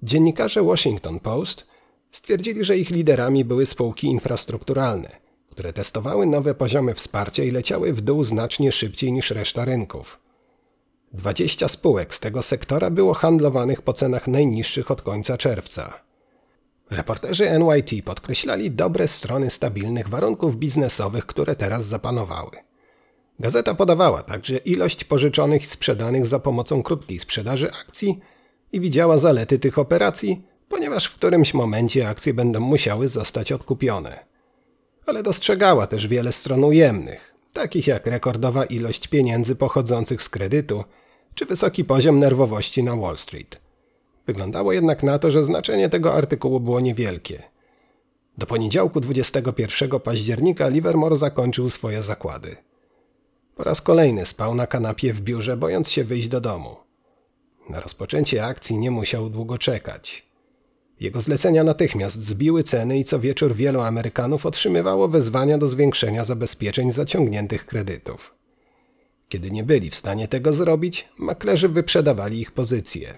Dziennikarze 0.03 0.63
Washington 0.63 1.19
Post 1.19 1.65
stwierdzili, 2.13 2.63
że 2.63 2.77
ich 2.77 2.89
liderami 2.89 3.45
były 3.45 3.65
spółki 3.65 4.07
infrastrukturalne, 4.07 5.09
które 5.49 5.73
testowały 5.73 6.25
nowe 6.25 6.55
poziomy 6.55 6.93
wsparcia 6.93 7.43
i 7.43 7.51
leciały 7.51 7.93
w 7.93 8.01
dół 8.01 8.23
znacznie 8.23 8.71
szybciej 8.71 9.11
niż 9.11 9.31
reszta 9.31 9.65
rynków. 9.65 10.19
20 11.13 11.67
spółek 11.67 12.13
z 12.13 12.19
tego 12.19 12.41
sektora 12.41 12.89
było 12.89 13.13
handlowanych 13.13 13.81
po 13.81 13.93
cenach 13.93 14.27
najniższych 14.27 14.91
od 14.91 15.01
końca 15.01 15.37
czerwca. 15.37 15.93
Reporterzy 16.91 17.59
NYT 17.59 18.05
podkreślali 18.05 18.71
dobre 18.71 19.07
strony 19.07 19.49
stabilnych 19.49 20.09
warunków 20.09 20.57
biznesowych, 20.57 21.25
które 21.25 21.55
teraz 21.55 21.85
zapanowały. 21.85 22.51
Gazeta 23.39 23.75
podawała 23.75 24.23
także 24.23 24.57
ilość 24.57 25.03
pożyczonych 25.03 25.61
i 25.61 25.65
sprzedanych 25.65 26.25
za 26.25 26.39
pomocą 26.39 26.83
krótkiej 26.83 27.19
sprzedaży 27.19 27.71
akcji 27.81 28.19
i 28.71 28.79
widziała 28.79 29.17
zalety 29.17 29.59
tych 29.59 29.79
operacji, 29.79 30.41
ponieważ 30.69 31.05
w 31.05 31.15
którymś 31.15 31.53
momencie 31.53 32.09
akcje 32.09 32.33
będą 32.33 32.59
musiały 32.59 33.09
zostać 33.09 33.51
odkupione. 33.51 34.25
Ale 35.05 35.23
dostrzegała 35.23 35.87
też 35.87 36.07
wiele 36.07 36.33
stron 36.33 36.63
ujemnych, 36.63 37.33
takich 37.53 37.87
jak 37.87 38.07
rekordowa 38.07 38.65
ilość 38.65 39.07
pieniędzy 39.07 39.55
pochodzących 39.55 40.23
z 40.23 40.29
kredytu 40.29 40.83
czy 41.35 41.45
wysoki 41.45 41.85
poziom 41.85 42.19
nerwowości 42.19 42.83
na 42.83 42.95
Wall 42.95 43.17
Street. 43.17 43.61
Wyglądało 44.25 44.73
jednak 44.73 45.03
na 45.03 45.19
to, 45.19 45.31
że 45.31 45.43
znaczenie 45.43 45.89
tego 45.89 46.13
artykułu 46.13 46.59
było 46.59 46.79
niewielkie. 46.79 47.43
Do 48.37 48.45
poniedziałku 48.45 48.99
21 48.99 49.99
października 49.99 50.67
Livermore 50.67 51.17
zakończył 51.17 51.69
swoje 51.69 52.03
zakłady. 52.03 52.55
Po 53.55 53.63
raz 53.63 53.81
kolejny 53.81 54.25
spał 54.25 54.55
na 54.55 54.67
kanapie 54.67 55.13
w 55.13 55.21
biurze, 55.21 55.57
bojąc 55.57 55.91
się 55.91 56.03
wyjść 56.03 56.27
do 56.27 56.41
domu. 56.41 56.75
Na 57.69 57.79
rozpoczęcie 57.79 58.45
akcji 58.45 58.77
nie 58.77 58.91
musiał 58.91 59.29
długo 59.29 59.57
czekać. 59.57 60.25
Jego 61.03 61.21
zlecenia 61.21 61.63
natychmiast 61.63 62.23
zbiły 62.23 62.63
ceny 62.63 62.99
i 62.99 63.03
co 63.03 63.19
wieczór 63.19 63.55
wielu 63.55 63.81
Amerykanów 63.81 64.45
otrzymywało 64.45 65.07
wezwania 65.07 65.57
do 65.57 65.67
zwiększenia 65.67 66.25
zabezpieczeń 66.25 66.91
zaciągniętych 66.91 67.65
kredytów. 67.65 68.35
Kiedy 69.29 69.51
nie 69.51 69.63
byli 69.63 69.89
w 69.89 69.95
stanie 69.95 70.27
tego 70.27 70.53
zrobić, 70.53 71.09
maklerzy 71.17 71.69
wyprzedawali 71.69 72.39
ich 72.39 72.51
pozycje. 72.51 73.17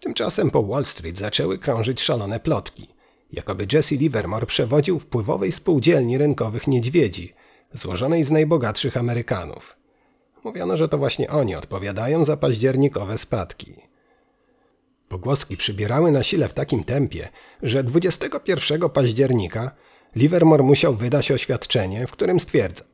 Tymczasem 0.00 0.50
po 0.50 0.62
Wall 0.62 0.84
Street 0.84 1.18
zaczęły 1.18 1.58
krążyć 1.58 2.00
szalone 2.00 2.40
plotki, 2.40 2.88
jakoby 3.32 3.66
Jesse 3.72 3.96
Livermore 3.96 4.46
przewodził 4.46 4.98
wpływowej 4.98 5.52
spółdzielni 5.52 6.18
rynkowych 6.18 6.66
niedźwiedzi, 6.66 7.34
złożonej 7.72 8.24
z 8.24 8.30
najbogatszych 8.30 8.96
Amerykanów. 8.96 9.76
Mówiono, 10.44 10.76
że 10.76 10.88
to 10.88 10.98
właśnie 10.98 11.30
oni 11.30 11.54
odpowiadają 11.54 12.24
za 12.24 12.36
październikowe 12.36 13.18
spadki. 13.18 13.89
Pogłoski 15.10 15.56
przybierały 15.56 16.10
na 16.12 16.22
sile 16.22 16.48
w 16.48 16.52
takim 16.52 16.84
tempie, 16.84 17.28
że 17.62 17.84
21 17.84 18.90
października 18.90 19.70
Livermore 20.16 20.62
musiał 20.62 20.94
wydać 20.94 21.30
oświadczenie, 21.30 22.06
w 22.06 22.12
którym 22.12 22.40
stwierdzał 22.40 22.88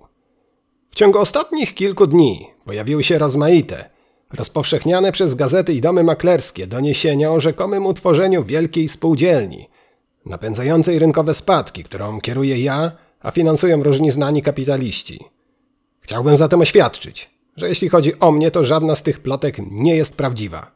W 0.90 0.94
ciągu 0.94 1.18
ostatnich 1.18 1.74
kilku 1.74 2.07
dni 2.07 2.46
pojawiły 2.64 3.05
się 3.05 3.18
rozmaite, 3.18 3.90
rozpowszechniane 4.33 5.12
przez 5.12 5.35
gazety 5.35 5.74
i 5.74 5.81
domy 5.81 6.05
maklerskie 6.05 6.66
doniesienia 6.66 7.33
o 7.33 7.40
rzekomym 7.40 7.87
utworzeniu 7.87 8.44
wielkiej 8.44 8.88
spółdzielni, 8.88 9.68
napędzającej 10.26 10.98
rynkowe 10.98 11.35
spadki, 11.35 11.85
którą 11.85 12.20
kieruję 12.20 12.62
ja, 12.62 12.92
a 13.20 13.31
finansują 13.31 13.83
różni 13.83 14.11
znani 14.11 14.42
kapitaliści. 14.42 15.20
Chciałbym 16.00 16.37
zatem 16.37 16.61
oświadczyć, 16.61 17.31
że 17.57 17.68
jeśli 17.68 17.88
chodzi 17.88 18.20
o 18.20 18.33
mnie, 18.33 18.50
to 18.50 18.64
żadna 18.64 18.96
z 18.96 19.02
tych 19.02 19.20
plotek 19.20 19.57
nie 19.70 19.96
jest 19.96 20.16
prawdziwa. 20.16 20.75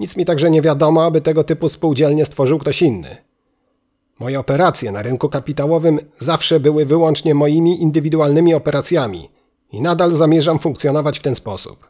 Nic 0.00 0.16
mi 0.16 0.24
także 0.24 0.50
nie 0.50 0.62
wiadomo, 0.62 1.04
aby 1.04 1.20
tego 1.20 1.44
typu 1.44 1.68
spółdzielnie 1.68 2.26
stworzył 2.26 2.58
ktoś 2.58 2.82
inny. 2.82 3.16
Moje 4.20 4.40
operacje 4.40 4.92
na 4.92 5.02
rynku 5.02 5.28
kapitałowym 5.28 5.98
zawsze 6.18 6.60
były 6.60 6.86
wyłącznie 6.86 7.34
moimi 7.34 7.82
indywidualnymi 7.82 8.54
operacjami 8.54 9.30
i 9.72 9.80
nadal 9.80 10.10
zamierzam 10.10 10.58
funkcjonować 10.58 11.18
w 11.18 11.22
ten 11.22 11.34
sposób. 11.34 11.88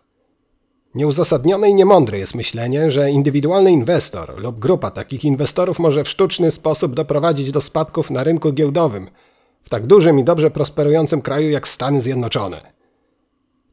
Nieuzasadnione 0.94 1.71
i 1.71 1.75
niemądre 1.75 2.18
jest 2.18 2.35
myślenie, 2.35 2.90
że 2.90 3.11
indywidualny 3.11 3.73
inwestor 3.73 4.42
lub 4.42 4.59
grupa 4.59 4.90
takich 4.90 5.25
inwestorów 5.25 5.79
może 5.79 6.05
w 6.05 6.09
sztuczny 6.09 6.51
sposób 6.51 6.94
doprowadzić 6.94 7.51
do 7.51 7.61
spadków 7.61 8.11
na 8.11 8.25
rynku 8.25 8.53
giełdowym 8.53 9.09
w 9.62 9.68
tak 9.68 9.87
dużym 9.87 10.18
i 10.18 10.25
dobrze 10.25 10.51
prosperującym 10.51 11.23
kraju 11.23 11.51
jak 11.51 11.68
Stany 11.68 12.01
Zjednoczone. 12.01 12.78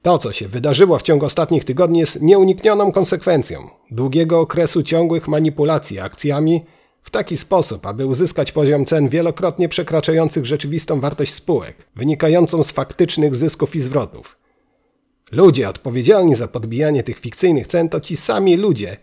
To, 0.06 0.18
co 0.18 0.32
się 0.32 0.48
wydarzyło 0.48 1.00
w 1.00 1.02
ciągu 1.02 1.26
ostatnich 1.26 1.66
tygodni, 1.66 2.00
jest 2.00 2.22
nieuniknioną 2.22 2.92
konsekwencją 2.92 3.70
długiego 3.92 4.40
okresu 4.40 4.84
ciągłych 4.84 5.28
manipulacji 5.28 6.00
akcjami 6.00 6.66
w 7.02 7.10
taki 7.10 7.38
sposób, 7.38 7.86
aby 7.86 8.06
uzyskać 8.06 8.52
poziom 8.52 8.86
cen 8.86 9.10
wielokrotnie 9.10 9.70
przekraczających 9.70 10.46
rzeczywistą 10.46 11.00
wartość 11.00 11.34
spółek, 11.34 11.88
wynikającą 11.96 12.64
z 12.64 12.72
faktycznych 12.72 13.36
zysków 13.36 13.76
i 13.76 13.82
zwrotów. 13.82 14.38
Ludzie 15.32 15.70
odpowiedzialni 15.70 16.36
za 16.36 16.48
podbijanie 16.48 17.04
tych 17.04 17.20
fikcyjnych 17.20 17.68
cen 17.68 17.90
to 17.90 18.00
ci 18.00 18.16
sami 18.16 18.58
ludzie, 18.58 18.98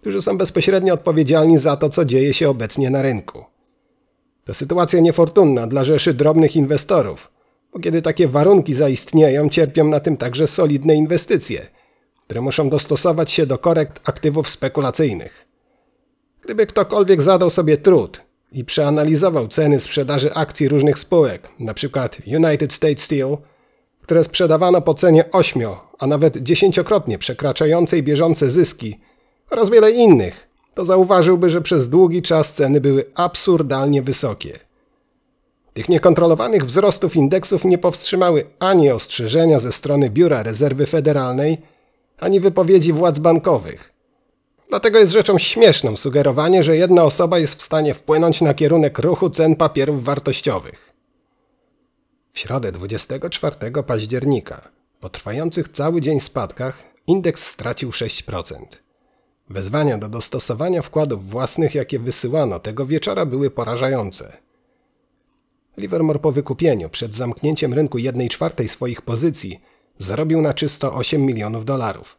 którzy 0.00 0.22
są 0.22 0.38
bezpośrednio 0.38 0.94
odpowiedzialni 0.94 1.58
za 1.58 1.76
to, 1.76 1.88
co 1.88 2.04
dzieje 2.04 2.34
się 2.34 2.48
obecnie 2.48 2.90
na 2.90 3.02
rynku. 3.02 3.44
To 4.44 4.54
sytuacja 4.54 5.00
niefortunna 5.00 5.66
dla 5.66 5.84
rzeszy 5.84 6.14
drobnych 6.14 6.56
inwestorów, 6.56 7.35
bo 7.76 7.80
kiedy 7.80 8.02
takie 8.02 8.28
warunki 8.28 8.74
zaistnieją, 8.74 9.48
cierpią 9.48 9.84
na 9.84 10.00
tym 10.00 10.16
także 10.16 10.46
solidne 10.46 10.94
inwestycje, 10.94 11.66
które 12.24 12.40
muszą 12.40 12.70
dostosować 12.70 13.30
się 13.30 13.46
do 13.46 13.58
korekt 13.58 14.08
aktywów 14.08 14.50
spekulacyjnych. 14.50 15.46
Gdyby 16.44 16.66
ktokolwiek 16.66 17.22
zadał 17.22 17.50
sobie 17.50 17.76
trud 17.76 18.20
i 18.52 18.64
przeanalizował 18.64 19.48
ceny 19.48 19.80
sprzedaży 19.80 20.34
akcji 20.34 20.68
różnych 20.68 20.98
spółek, 20.98 21.48
np. 21.60 22.08
United 22.26 22.72
States 22.72 23.04
Steel, 23.04 23.36
które 24.02 24.24
sprzedawano 24.24 24.80
po 24.82 24.94
cenie 24.94 25.30
8, 25.32 25.62
a 25.98 26.06
nawet 26.06 26.36
dziesięciokrotnie 26.36 27.18
przekraczającej 27.18 28.02
bieżące 28.02 28.50
zyski 28.50 29.00
oraz 29.50 29.70
wiele 29.70 29.90
innych, 29.90 30.48
to 30.74 30.84
zauważyłby, 30.84 31.50
że 31.50 31.60
przez 31.60 31.88
długi 31.88 32.22
czas 32.22 32.54
ceny 32.54 32.80
były 32.80 33.04
absurdalnie 33.14 34.02
wysokie. 34.02 34.66
Tych 35.76 35.88
niekontrolowanych 35.88 36.66
wzrostów 36.66 37.16
indeksów 37.16 37.64
nie 37.64 37.78
powstrzymały 37.78 38.44
ani 38.58 38.90
ostrzeżenia 38.90 39.60
ze 39.60 39.72
strony 39.72 40.10
Biura 40.10 40.42
Rezerwy 40.42 40.86
Federalnej, 40.86 41.58
ani 42.18 42.40
wypowiedzi 42.40 42.92
władz 42.92 43.18
bankowych. 43.18 43.92
Dlatego 44.68 44.98
jest 44.98 45.12
rzeczą 45.12 45.38
śmieszną 45.38 45.96
sugerowanie, 45.96 46.62
że 46.62 46.76
jedna 46.76 47.04
osoba 47.04 47.38
jest 47.38 47.54
w 47.54 47.62
stanie 47.62 47.94
wpłynąć 47.94 48.40
na 48.40 48.54
kierunek 48.54 48.98
ruchu 48.98 49.30
cen 49.30 49.56
papierów 49.56 50.04
wartościowych. 50.04 50.92
W 52.32 52.38
środę 52.38 52.72
24 52.72 53.56
października, 53.86 54.68
po 55.00 55.08
trwających 55.08 55.68
cały 55.72 56.00
dzień 56.00 56.20
spadkach, 56.20 56.82
indeks 57.06 57.46
stracił 57.46 57.90
6%. 57.90 58.54
Wezwania 59.50 59.98
do 59.98 60.08
dostosowania 60.08 60.82
wkładów 60.82 61.30
własnych, 61.30 61.74
jakie 61.74 61.98
wysyłano 61.98 62.58
tego 62.58 62.86
wieczora, 62.86 63.26
były 63.26 63.50
porażające. 63.50 64.45
Livermore 65.76 66.18
po 66.18 66.32
wykupieniu 66.32 66.88
przed 66.88 67.14
zamknięciem 67.14 67.74
rynku 67.74 67.98
1 67.98 68.28
czwartej 68.28 68.68
swoich 68.68 69.02
pozycji 69.02 69.60
zarobił 69.98 70.42
na 70.42 70.54
czysto 70.54 70.94
8 70.94 71.26
milionów 71.26 71.64
dolarów. 71.64 72.18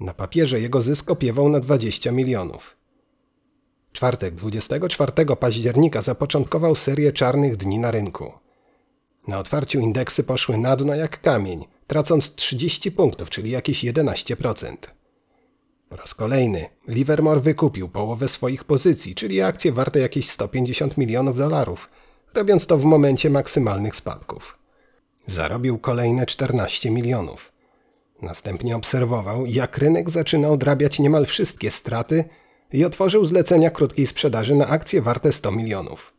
Na 0.00 0.14
papierze 0.14 0.60
jego 0.60 0.82
zysk 0.82 1.10
opiewał 1.10 1.48
na 1.48 1.60
20 1.60 2.12
milionów. 2.12 2.76
Czwartek 3.92 4.34
24 4.34 5.12
października 5.40 6.02
zapoczątkował 6.02 6.74
serię 6.74 7.12
czarnych 7.12 7.56
dni 7.56 7.78
na 7.78 7.90
rynku. 7.90 8.32
Na 9.28 9.38
otwarciu 9.38 9.80
indeksy 9.80 10.24
poszły 10.24 10.58
na 10.58 10.76
dno 10.76 10.94
jak 10.94 11.20
kamień, 11.20 11.64
tracąc 11.86 12.34
30 12.34 12.92
punktów, 12.92 13.30
czyli 13.30 13.50
jakieś 13.50 13.84
11%. 13.84 14.76
Po 15.88 15.96
raz 15.96 16.14
kolejny 16.14 16.66
Livermore 16.88 17.40
wykupił 17.40 17.88
połowę 17.88 18.28
swoich 18.28 18.64
pozycji, 18.64 19.14
czyli 19.14 19.42
akcje 19.42 19.72
warte 19.72 20.00
jakieś 20.00 20.30
150 20.30 20.98
milionów 20.98 21.36
dolarów, 21.36 21.88
robiąc 22.36 22.66
to 22.66 22.78
w 22.78 22.84
momencie 22.84 23.30
maksymalnych 23.30 23.96
spadków. 23.96 24.58
Zarobił 25.26 25.78
kolejne 25.78 26.26
14 26.26 26.90
milionów. 26.90 27.52
Następnie 28.22 28.76
obserwował, 28.76 29.46
jak 29.46 29.78
rynek 29.78 30.10
zaczyna 30.10 30.48
odrabiać 30.48 30.98
niemal 30.98 31.26
wszystkie 31.26 31.70
straty 31.70 32.24
i 32.72 32.84
otworzył 32.84 33.24
zlecenia 33.24 33.70
krótkiej 33.70 34.06
sprzedaży 34.06 34.54
na 34.54 34.66
akcje 34.66 35.02
warte 35.02 35.32
100 35.32 35.52
milionów. 35.52 36.14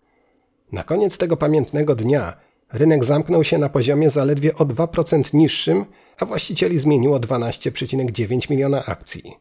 Na 0.72 0.84
koniec 0.84 1.18
tego 1.18 1.38
pamiętnego 1.38 1.96
dnia 1.96 2.38
rynek 2.74 3.06
zamknął 3.06 3.44
się 3.44 3.58
na 3.58 3.70
poziomie 3.70 4.10
zaledwie 4.10 4.56
o 4.56 4.66
2% 4.66 5.34
niższym, 5.34 5.86
a 6.18 6.26
właścicieli 6.26 6.80
zmieniło 6.80 7.18
12,9 7.18 8.50
miliona 8.50 8.86
akcji. 8.86 9.34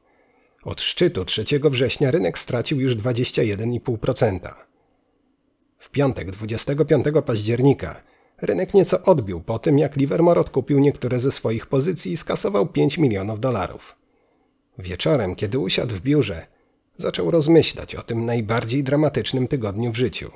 Od 0.64 0.80
szczytu 0.80 1.24
3 1.24 1.44
września 1.64 2.10
rynek 2.10 2.38
stracił 2.38 2.80
już 2.80 2.96
21,5%. 2.96 4.65
W 5.86 5.90
piątek 5.90 6.30
25 6.30 7.06
października 7.26 8.02
rynek 8.42 8.74
nieco 8.74 9.02
odbił 9.02 9.40
po 9.40 9.58
tym, 9.58 9.78
jak 9.78 9.96
Livermore 9.96 10.40
odkupił 10.40 10.78
niektóre 10.78 11.20
ze 11.20 11.32
swoich 11.32 11.66
pozycji 11.66 12.12
i 12.12 12.16
skasował 12.16 12.66
5 12.66 12.98
milionów 12.98 13.40
dolarów. 13.40 13.96
Wieczorem, 14.78 15.34
kiedy 15.34 15.58
usiadł 15.58 15.94
w 15.94 16.00
biurze, 16.00 16.46
zaczął 16.96 17.30
rozmyślać 17.30 17.94
o 17.94 18.02
tym 18.02 18.24
najbardziej 18.24 18.84
dramatycznym 18.84 19.48
tygodniu 19.48 19.92
w 19.92 19.96
życiu. 19.96 20.30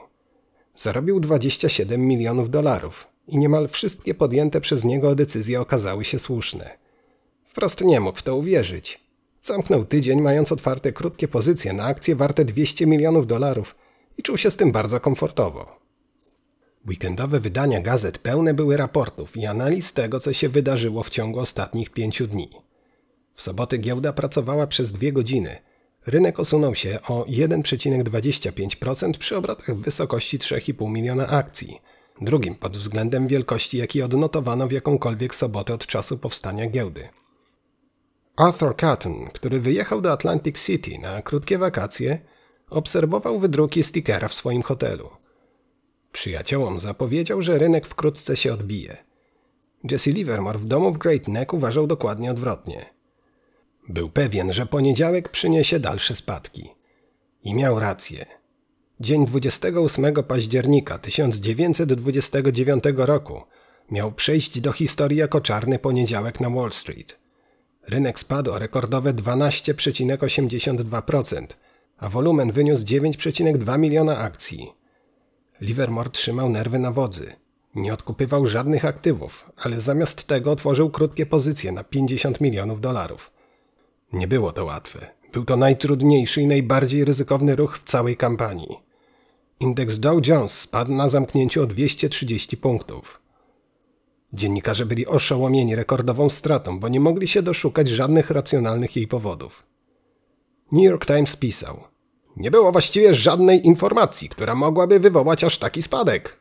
Zarobił 0.74 1.20
27 1.20 2.06
milionów 2.06 2.50
dolarów 2.50 3.06
i 3.28 3.38
niemal 3.38 3.68
wszystkie 3.68 4.14
podjęte 4.14 4.60
przez 4.60 4.84
niego 4.84 5.14
decyzje 5.14 5.60
okazały 5.60 6.04
się 6.04 6.18
słuszne. 6.18 6.70
Wprost 7.44 7.84
nie 7.84 8.00
mógł 8.00 8.18
w 8.18 8.22
to 8.22 8.36
uwierzyć. 8.36 9.00
Zamknął 9.40 9.84
tydzień, 9.84 10.20
mając 10.20 10.52
otwarte 10.52 10.92
krótkie 10.92 11.28
pozycje 11.28 11.72
na 11.72 11.84
akcje 11.84 12.16
warte 12.16 12.44
200 12.44 12.86
milionów 12.86 13.26
dolarów 13.26 13.74
i 14.20 14.22
czuł 14.22 14.37
się 14.37 14.50
z 14.50 14.56
tym 14.56 14.72
bardzo 14.72 15.00
komfortowo. 15.00 15.80
Weekendowe 16.88 17.40
wydania 17.40 17.80
gazet 17.80 18.18
pełne 18.18 18.54
były 18.54 18.76
raportów 18.76 19.37
i 19.37 19.46
analiz 19.46 19.92
tego, 19.92 20.20
co 20.20 20.33
się 20.33 20.48
wydarzyło 20.48 21.02
w 21.02 21.11
ciągu 21.11 21.38
ostatnich 21.38 21.90
pięciu 21.90 22.26
dni. 22.26 22.50
W 23.35 23.42
soboty 23.42 23.78
giełda 23.78 24.12
pracowała 24.12 24.66
przez 24.66 24.92
dwie 24.92 25.12
godziny. 25.12 25.56
Rynek 26.06 26.40
osunął 26.40 26.74
się 26.74 26.98
o 27.09 27.24
1,25% 27.24 29.18
przy 29.18 29.37
obrotach 29.37 29.76
w 29.76 29.80
wysokości 29.80 30.38
3,5 30.38 30.90
miliona 30.90 31.26
akcji, 31.28 31.80
drugim 32.20 32.54
pod 32.54 32.76
względem 32.76 33.28
wielkości, 33.28 33.78
jaki 33.78 34.02
odnotowano 34.02 34.68
w 34.68 34.72
jakąkolwiek 34.72 35.35
sobotę 35.35 35.74
od 35.74 35.87
czasu 35.87 36.18
powstania 36.18 36.70
giełdy. 36.70 37.09
Arthur 38.37 38.76
Catton, 38.76 39.26
który 39.33 39.61
wyjechał 39.61 40.00
do 40.00 40.12
Atlantic 40.12 40.64
City 40.66 40.98
na 40.98 41.22
krótkie 41.22 41.59
wakacje, 41.59 42.18
obserwował 42.70 43.38
wydruki 43.38 43.83
stickera 43.83 44.28
w 44.28 44.35
swoim 44.35 44.62
hotelu. 44.62 45.11
Przyjaciołom 46.12 46.80
zapowiedział, 46.80 47.42
że 47.42 47.59
rynek 47.59 47.87
wkrótce 47.87 48.37
się 48.37 48.52
odbije. 48.52 48.96
Jesse 49.90 50.11
Livermore 50.11 50.59
w 50.59 50.64
domu 50.64 50.92
w 50.92 50.98
Great 50.98 51.28
Neck 51.28 51.52
uważał 51.52 51.87
dokładnie 51.87 52.30
odwrotnie. 52.30 52.87
Był 53.88 54.11
pewien, 54.11 54.52
że 54.52 54.66
poniedziałek 54.66 55.28
przyniesie 55.28 55.80
dalsze 55.80 56.14
spadki. 56.14 56.70
I 57.42 57.54
miał 57.54 57.80
rację. 57.80 58.26
Dzień 59.00 59.26
28 59.26 60.14
października 60.14 60.98
1929 60.98 62.85
roku 62.96 63.42
miał 63.90 64.12
przejść 64.12 64.61
do 64.61 64.72
historii 64.72 65.18
jako 65.18 65.40
czarny 65.40 65.78
poniedziałek 65.78 66.40
na 66.40 66.50
Wall 66.50 66.72
Street. 66.72 67.16
Rynek 67.88 68.18
spadł 68.18 68.52
o 68.52 68.59
rekordowe 68.59 69.14
12,82%, 69.14 71.46
a 72.00 72.08
wolumen 72.08 72.52
wyniósł 72.52 72.84
9,2 72.84 73.78
miliona 73.78 74.18
akcji. 74.18 74.72
Livermore 75.60 76.10
trzymał 76.10 76.48
nerwy 76.48 76.78
na 76.78 76.92
wodzy. 76.92 77.32
Nie 77.74 77.92
odkupywał 77.92 78.46
żadnych 78.46 78.84
aktywów, 78.84 79.50
ale 79.56 79.80
zamiast 79.80 80.26
tego 80.26 80.50
otworzył 80.50 80.90
krótkie 80.90 81.26
pozycje 81.26 81.72
na 81.72 81.84
50 81.84 82.40
milionów 82.40 82.80
dolarów. 82.80 83.32
Nie 84.12 84.28
było 84.28 84.52
to 84.52 84.64
łatwe. 84.64 85.06
Był 85.32 85.44
to 85.44 85.56
najtrudniejszy 85.56 86.42
i 86.42 86.46
najbardziej 86.46 87.04
ryzykowny 87.04 87.56
ruch 87.56 87.78
w 87.78 87.84
całej 87.84 88.16
kampanii. 88.16 88.76
Indeks 89.60 89.98
Dow 89.98 90.26
Jones 90.26 90.60
spadł 90.60 90.92
na 90.92 91.08
zamknięciu 91.08 91.62
o 91.62 91.66
230 91.66 92.56
punktów. 92.56 93.20
Dziennikarze 94.32 94.86
byli 94.86 95.06
oszołomieni 95.06 95.76
rekordową 95.76 96.28
stratą, 96.28 96.80
bo 96.80 96.88
nie 96.88 97.00
mogli 97.00 97.28
się 97.28 97.42
doszukać 97.42 97.88
żadnych 97.88 98.30
racjonalnych 98.30 98.96
jej 98.96 99.06
powodów. 99.06 99.66
New 100.72 100.84
York 100.84 101.06
Times 101.06 101.36
pisał: 101.36 101.89
Nie 102.40 102.50
było 102.50 102.72
właściwie 102.72 103.14
żadnej 103.14 103.66
informacji, 103.66 104.29
która 104.29 104.55
mogłaby 104.55 105.00
wywołać 105.00 105.44
aż 105.44 105.59
taki 105.59 105.83
spadek. 105.83 106.37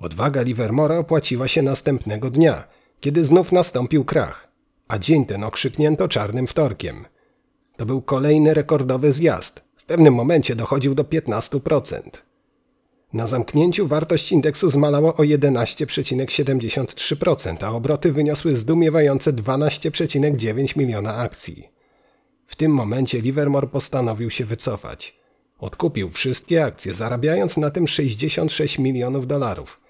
Odwaga 0.00 0.42
Livermora 0.42 0.98
opłaciła 0.98 1.48
się 1.48 1.62
następnego 1.62 2.30
dnia, 2.30 2.64
kiedy 3.00 3.24
znów 3.24 3.52
nastąpił 3.52 4.04
krach, 4.04 4.48
a 4.88 4.98
dzień 4.98 5.26
ten 5.26 5.44
okrzyknięto 5.44 6.08
czarnym 6.08 6.46
wtorkiem. 6.46 7.04
To 7.76 7.86
był 7.86 8.02
kolejny 8.02 8.54
rekordowy 8.54 9.12
zjazd. 9.12 9.64
W 9.76 9.84
pewnym 9.84 10.14
momencie 10.14 10.56
dochodził 10.56 10.94
do 10.94 11.02
15%. 11.02 12.00
Na 13.12 13.26
zamknięciu 13.26 13.86
wartość 13.86 14.32
indeksu 14.32 14.70
zmalała 14.70 15.14
o 15.14 15.22
11,73%, 15.22 17.64
a 17.64 17.70
obroty 17.70 18.12
wyniosły 18.12 18.56
zdumiewające 18.56 19.32
12,9 19.32 20.76
miliona 20.76 21.16
akcji. 21.16 21.75
W 22.46 22.56
tym 22.56 22.72
momencie 22.72 23.20
Livermore 23.20 23.66
postanowił 23.66 24.30
się 24.30 24.44
wycofać. 24.44 25.16
Odkupił 25.58 26.10
wszystkie 26.10 26.64
akcje, 26.64 26.94
zarabiając 26.94 27.56
na 27.56 27.70
tym 27.70 27.88
66 27.88 28.78
milionów 28.78 29.26
dolarów. 29.26 29.80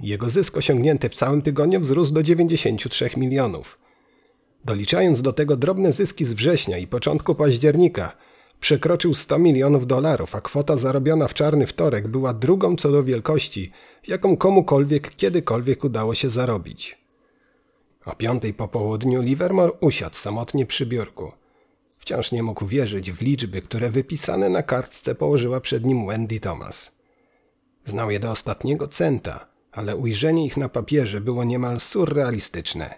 Jego 0.00 0.30
zysk 0.30 0.56
osiągnięty 0.56 1.08
w 1.08 1.14
całym 1.14 1.42
tygodniu 1.42 1.80
wzrósł 1.80 2.12
do 2.12 2.22
93 2.22 3.10
milionów. 3.16 3.78
Doliczając 4.64 5.22
do 5.22 5.32
tego 5.32 5.56
drobne 5.56 5.92
zyski 5.92 6.24
z 6.24 6.32
września 6.32 6.78
i 6.78 6.86
początku 6.86 7.34
października, 7.34 8.16
przekroczył 8.60 9.14
100 9.14 9.38
milionów 9.38 9.86
dolarów, 9.86 10.34
a 10.36 10.40
kwota 10.40 10.76
zarobiona 10.76 11.28
w 11.28 11.34
czarny 11.34 11.66
wtorek 11.66 12.08
była 12.08 12.34
drugą 12.34 12.76
co 12.76 12.90
do 12.90 13.04
wielkości, 13.04 13.72
jaką 14.08 14.36
komukolwiek 14.36 15.16
kiedykolwiek 15.16 15.84
udało 15.84 16.14
się 16.14 16.30
zarobić. 16.30 16.98
O 18.04 18.14
piątej 18.14 18.54
po 18.54 18.68
południu 18.68 19.22
Livermore 19.22 19.72
usiadł 19.80 20.16
samotnie 20.16 20.66
przy 20.66 20.86
biurku. 20.86 21.32
Wciąż 22.02 22.32
nie 22.32 22.42
mógł 22.42 22.66
wierzyć 22.66 23.12
w 23.12 23.22
liczby, 23.22 23.62
które 23.62 23.90
wypisane 23.90 24.48
na 24.48 24.62
kartce 24.62 25.14
położyła 25.14 25.60
przed 25.60 25.84
nim 25.84 26.06
Wendy 26.06 26.40
Thomas. 26.40 26.90
Znał 27.84 28.10
je 28.10 28.20
do 28.20 28.30
ostatniego 28.30 28.86
centa, 28.86 29.46
ale 29.72 29.96
ujrzenie 29.96 30.46
ich 30.46 30.56
na 30.56 30.68
papierze 30.68 31.20
było 31.20 31.44
niemal 31.44 31.80
surrealistyczne. 31.80 32.94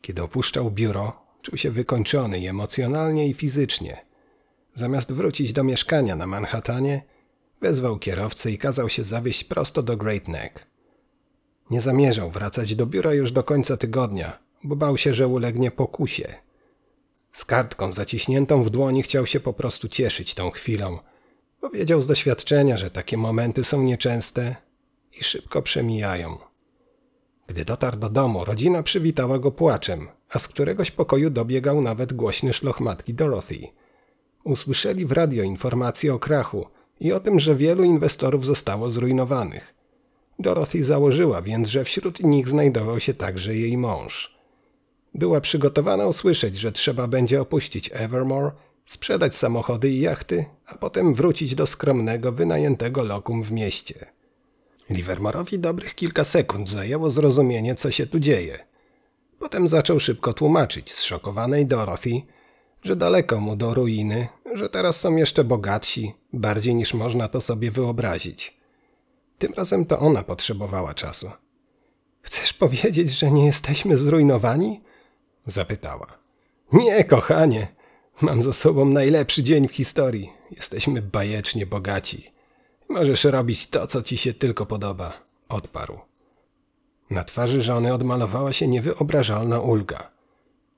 Kiedy 0.00 0.22
opuszczał 0.22 0.70
biuro, 0.70 1.12
czuł 1.42 1.56
się 1.56 1.70
wykończony 1.70 2.38
i 2.38 2.46
emocjonalnie 2.46 3.28
i 3.28 3.34
fizycznie. 3.34 4.06
Zamiast 4.74 5.12
wrócić 5.12 5.52
do 5.52 5.64
mieszkania 5.64 6.16
na 6.16 6.26
Manhattanie, 6.26 7.02
wezwał 7.60 7.98
kierowcę 7.98 8.50
i 8.50 8.58
kazał 8.58 8.88
się 8.88 9.04
zawieźć 9.04 9.44
prosto 9.44 9.82
do 9.82 9.96
Great 9.96 10.28
Neck. 10.28 10.66
Nie 11.70 11.80
zamierzał 11.80 12.30
wracać 12.30 12.74
do 12.74 12.86
biura 12.86 13.14
już 13.14 13.32
do 13.32 13.42
końca 13.42 13.76
tygodnia, 13.76 14.38
bo 14.64 14.76
bał 14.76 14.96
się, 14.98 15.14
że 15.14 15.28
ulegnie 15.28 15.70
pokusie. 15.70 16.45
Z 17.36 17.44
kartką 17.44 17.92
zaciśniętą 17.92 18.62
w 18.62 18.70
dłoni 18.70 19.02
chciał 19.02 19.26
się 19.26 19.40
po 19.40 19.52
prostu 19.52 19.88
cieszyć 19.88 20.34
tą 20.34 20.50
chwilą, 20.50 20.98
bo 21.60 21.70
wiedział 21.70 22.02
z 22.02 22.06
doświadczenia, 22.06 22.76
że 22.76 22.90
takie 22.90 23.16
momenty 23.16 23.64
są 23.64 23.82
nieczęste 23.82 24.56
i 25.20 25.24
szybko 25.24 25.62
przemijają. 25.62 26.38
Gdy 27.46 27.64
dotarł 27.64 27.98
do 27.98 28.08
domu, 28.08 28.44
rodzina 28.44 28.82
przywitała 28.82 29.38
go 29.38 29.50
płaczem, 29.50 30.08
a 30.30 30.38
z 30.38 30.48
któregoś 30.48 30.90
pokoju 30.90 31.30
dobiegał 31.30 31.80
nawet 31.80 32.12
głośny 32.12 32.52
szloch 32.52 32.80
matki 32.80 33.14
Dorothy. 33.14 33.68
Usłyszeli 34.44 35.06
w 35.06 35.12
radio 35.12 35.44
informacje 35.44 36.14
o 36.14 36.18
krachu 36.18 36.66
i 37.00 37.12
o 37.12 37.20
tym, 37.20 37.38
że 37.38 37.56
wielu 37.56 37.84
inwestorów 37.84 38.46
zostało 38.46 38.90
zrujnowanych. 38.90 39.74
Dorothy 40.38 40.84
założyła 40.84 41.42
więc, 41.42 41.68
że 41.68 41.84
wśród 41.84 42.20
nich 42.20 42.48
znajdował 42.48 43.00
się 43.00 43.14
także 43.14 43.56
jej 43.56 43.76
mąż. 43.76 44.35
Była 45.16 45.40
przygotowana 45.40 46.06
usłyszeć, 46.06 46.56
że 46.56 46.72
trzeba 46.72 47.08
będzie 47.08 47.40
opuścić 47.40 47.90
Evermore, 47.92 48.50
sprzedać 48.86 49.34
samochody 49.34 49.90
i 49.90 50.00
jachty, 50.00 50.44
a 50.66 50.78
potem 50.78 51.14
wrócić 51.14 51.54
do 51.54 51.66
skromnego, 51.66 52.32
wynajętego 52.32 53.04
lokum 53.04 53.42
w 53.42 53.52
mieście. 53.52 54.06
Livermore'owi 54.90 55.58
dobrych 55.58 55.94
kilka 55.94 56.24
sekund 56.24 56.68
zajęło 56.68 57.10
zrozumienie, 57.10 57.74
co 57.74 57.90
się 57.90 58.06
tu 58.06 58.20
dzieje. 58.20 58.58
Potem 59.38 59.68
zaczął 59.68 60.00
szybko 60.00 60.32
tłumaczyć 60.32 60.92
zszokowanej 60.92 61.66
Dorothy, 61.66 62.22
że 62.82 62.96
daleko 62.96 63.40
mu 63.40 63.56
do 63.56 63.74
ruiny, 63.74 64.28
że 64.54 64.68
teraz 64.68 65.00
są 65.00 65.16
jeszcze 65.16 65.44
bogatsi, 65.44 66.14
bardziej 66.32 66.74
niż 66.74 66.94
można 66.94 67.28
to 67.28 67.40
sobie 67.40 67.70
wyobrazić. 67.70 68.56
Tym 69.38 69.54
razem 69.54 69.84
to 69.84 69.98
ona 69.98 70.22
potrzebowała 70.22 70.94
czasu. 70.94 71.30
Chcesz 72.22 72.52
powiedzieć, 72.52 73.10
że 73.10 73.30
nie 73.30 73.46
jesteśmy 73.46 73.96
zrujnowani? 73.96 74.85
Zapytała. 75.46 76.06
Nie, 76.72 77.04
kochanie. 77.04 77.68
Mam 78.20 78.42
za 78.42 78.52
sobą 78.52 78.84
najlepszy 78.84 79.42
dzień 79.42 79.68
w 79.68 79.74
historii. 79.74 80.32
Jesteśmy 80.50 81.02
bajecznie 81.02 81.66
bogaci. 81.66 82.32
Możesz 82.88 83.24
robić 83.24 83.66
to, 83.66 83.86
co 83.86 84.02
ci 84.02 84.16
się 84.16 84.34
tylko 84.34 84.66
podoba, 84.66 85.12
odparł. 85.48 85.98
Na 87.10 87.24
twarzy 87.24 87.62
żony 87.62 87.94
odmalowała 87.94 88.52
się 88.52 88.68
niewyobrażalna 88.68 89.60
ulga. 89.60 90.10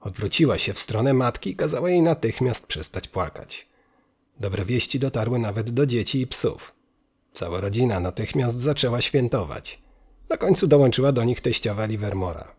Odwróciła 0.00 0.58
się 0.58 0.74
w 0.74 0.78
stronę 0.78 1.14
matki 1.14 1.50
i 1.50 1.56
kazała 1.56 1.90
jej 1.90 2.02
natychmiast 2.02 2.66
przestać 2.66 3.08
płakać. 3.08 3.68
Dobre 4.40 4.64
wieści 4.64 4.98
dotarły 4.98 5.38
nawet 5.38 5.70
do 5.70 5.86
dzieci 5.86 6.20
i 6.20 6.26
psów. 6.26 6.74
Cała 7.32 7.60
rodzina 7.60 8.00
natychmiast 8.00 8.60
zaczęła 8.60 9.00
świętować. 9.00 9.82
Na 10.28 10.36
końcu 10.36 10.66
dołączyła 10.66 11.12
do 11.12 11.24
nich 11.24 11.40
teściowa 11.40 11.86
Livermora. 11.86 12.57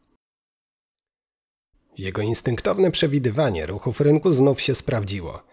Jego 2.00 2.22
instynktowne 2.22 2.92
przewidywanie 2.92 3.66
ruchów 3.66 4.02
rynku 4.02 4.32
znów 4.32 4.62
się 4.62 4.76
sprawdziło. 4.76 5.44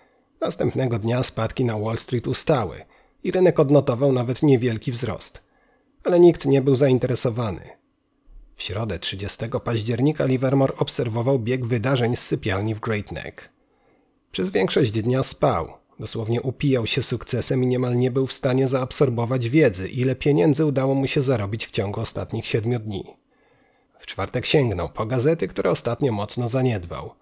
Następnego 0.41 0.99
dnia 0.99 1.23
spadki 1.23 1.65
na 1.65 1.79
Wall 1.79 1.99
Street 1.99 2.27
ustały 2.27 2.81
i 3.25 3.31
rynek 3.31 3.61
odnotował 3.61 4.13
nawet 4.13 4.43
niewielki 4.43 4.93
wzrost. 4.93 5.43
Ale 6.05 6.21
nikt 6.21 6.47
nie 6.47 6.63
był 6.63 6.75
zainteresowany. 6.75 7.61
W 8.55 8.63
środę 8.63 8.99
30 8.99 9.45
października 9.65 10.25
Livermore 10.25 10.77
obserwował 10.77 11.39
bieg 11.39 11.67
wydarzeń 11.67 12.17
z 12.17 12.21
sypialni 12.21 12.75
w 12.75 12.81
Great 12.81 13.13
Neck. 13.13 13.49
Przez 14.31 14.51
większość 14.51 14.93
dnia 14.93 15.23
spał, 15.23 15.73
dosłownie 16.01 16.43
upijał 16.43 16.87
się 16.87 17.03
sukcesem 17.03 17.65
i 17.65 17.67
niemal 17.67 17.97
nie 17.97 18.11
był 18.11 18.27
w 18.27 18.33
stanie 18.33 18.69
zaabsorbować 18.69 19.49
wiedzy, 19.49 19.89
ile 19.89 20.15
pieniędzy 20.15 20.65
udało 20.65 20.95
mu 20.95 21.07
się 21.07 21.23
zarobić 21.23 21.67
w 21.67 21.71
ciągu 21.71 22.01
ostatnich 22.01 22.47
siedmiu 22.47 22.79
dni. 22.79 23.26
W 24.07 24.09
czwartek 24.09 24.47
sięgnął 24.47 24.89
po 24.89 25.07
gazety, 25.07 25.49
które 25.49 25.71
ostatnio 25.71 26.13
mocno 26.13 26.49
zaniedbał. 26.49 27.15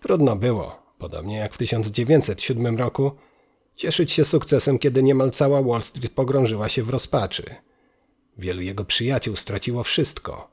Trudno 0.00 0.36
było, 0.36 0.82
podobnie 0.98 1.36
jak 1.36 1.54
w 1.54 1.58
1907 1.58 2.78
roku, 2.78 3.10
cieszyć 3.76 4.12
się 4.12 4.24
sukcesem, 4.24 4.78
kiedy 4.78 5.02
niemal 5.02 5.30
cała 5.30 5.62
Wall 5.62 5.82
Street 5.82 6.12
pogrążyła 6.12 6.68
się 6.68 6.82
w 6.82 6.90
rozpaczy. 6.90 7.54
Wielu 8.38 8.60
jego 8.60 8.84
przyjaciół 8.84 9.36
straciło 9.36 9.84
wszystko. 9.84 10.50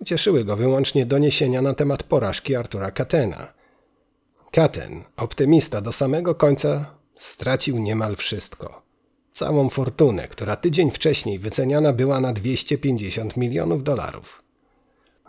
Ucieszyły 0.00 0.44
go 0.44 0.56
wyłącznie 0.56 1.06
doniesienia 1.06 1.62
na 1.62 1.74
temat 1.74 2.02
porażki 2.02 2.54
Artura 2.54 2.90
Katena. 2.90 3.52
Katen, 4.50 5.04
optymista 5.16 5.80
do 5.80 5.92
samego 5.92 6.34
końca, 6.34 6.94
stracił 7.16 7.78
niemal 7.78 8.16
wszystko. 8.16 8.82
Całą 9.32 9.68
fortunę, 9.68 10.28
która 10.28 10.56
tydzień 10.56 10.90
wcześniej 10.90 11.38
wyceniana 11.38 11.92
była 11.92 12.20
na 12.20 12.32
250 12.32 13.36
milionów 13.36 13.82
dolarów. 13.84 14.45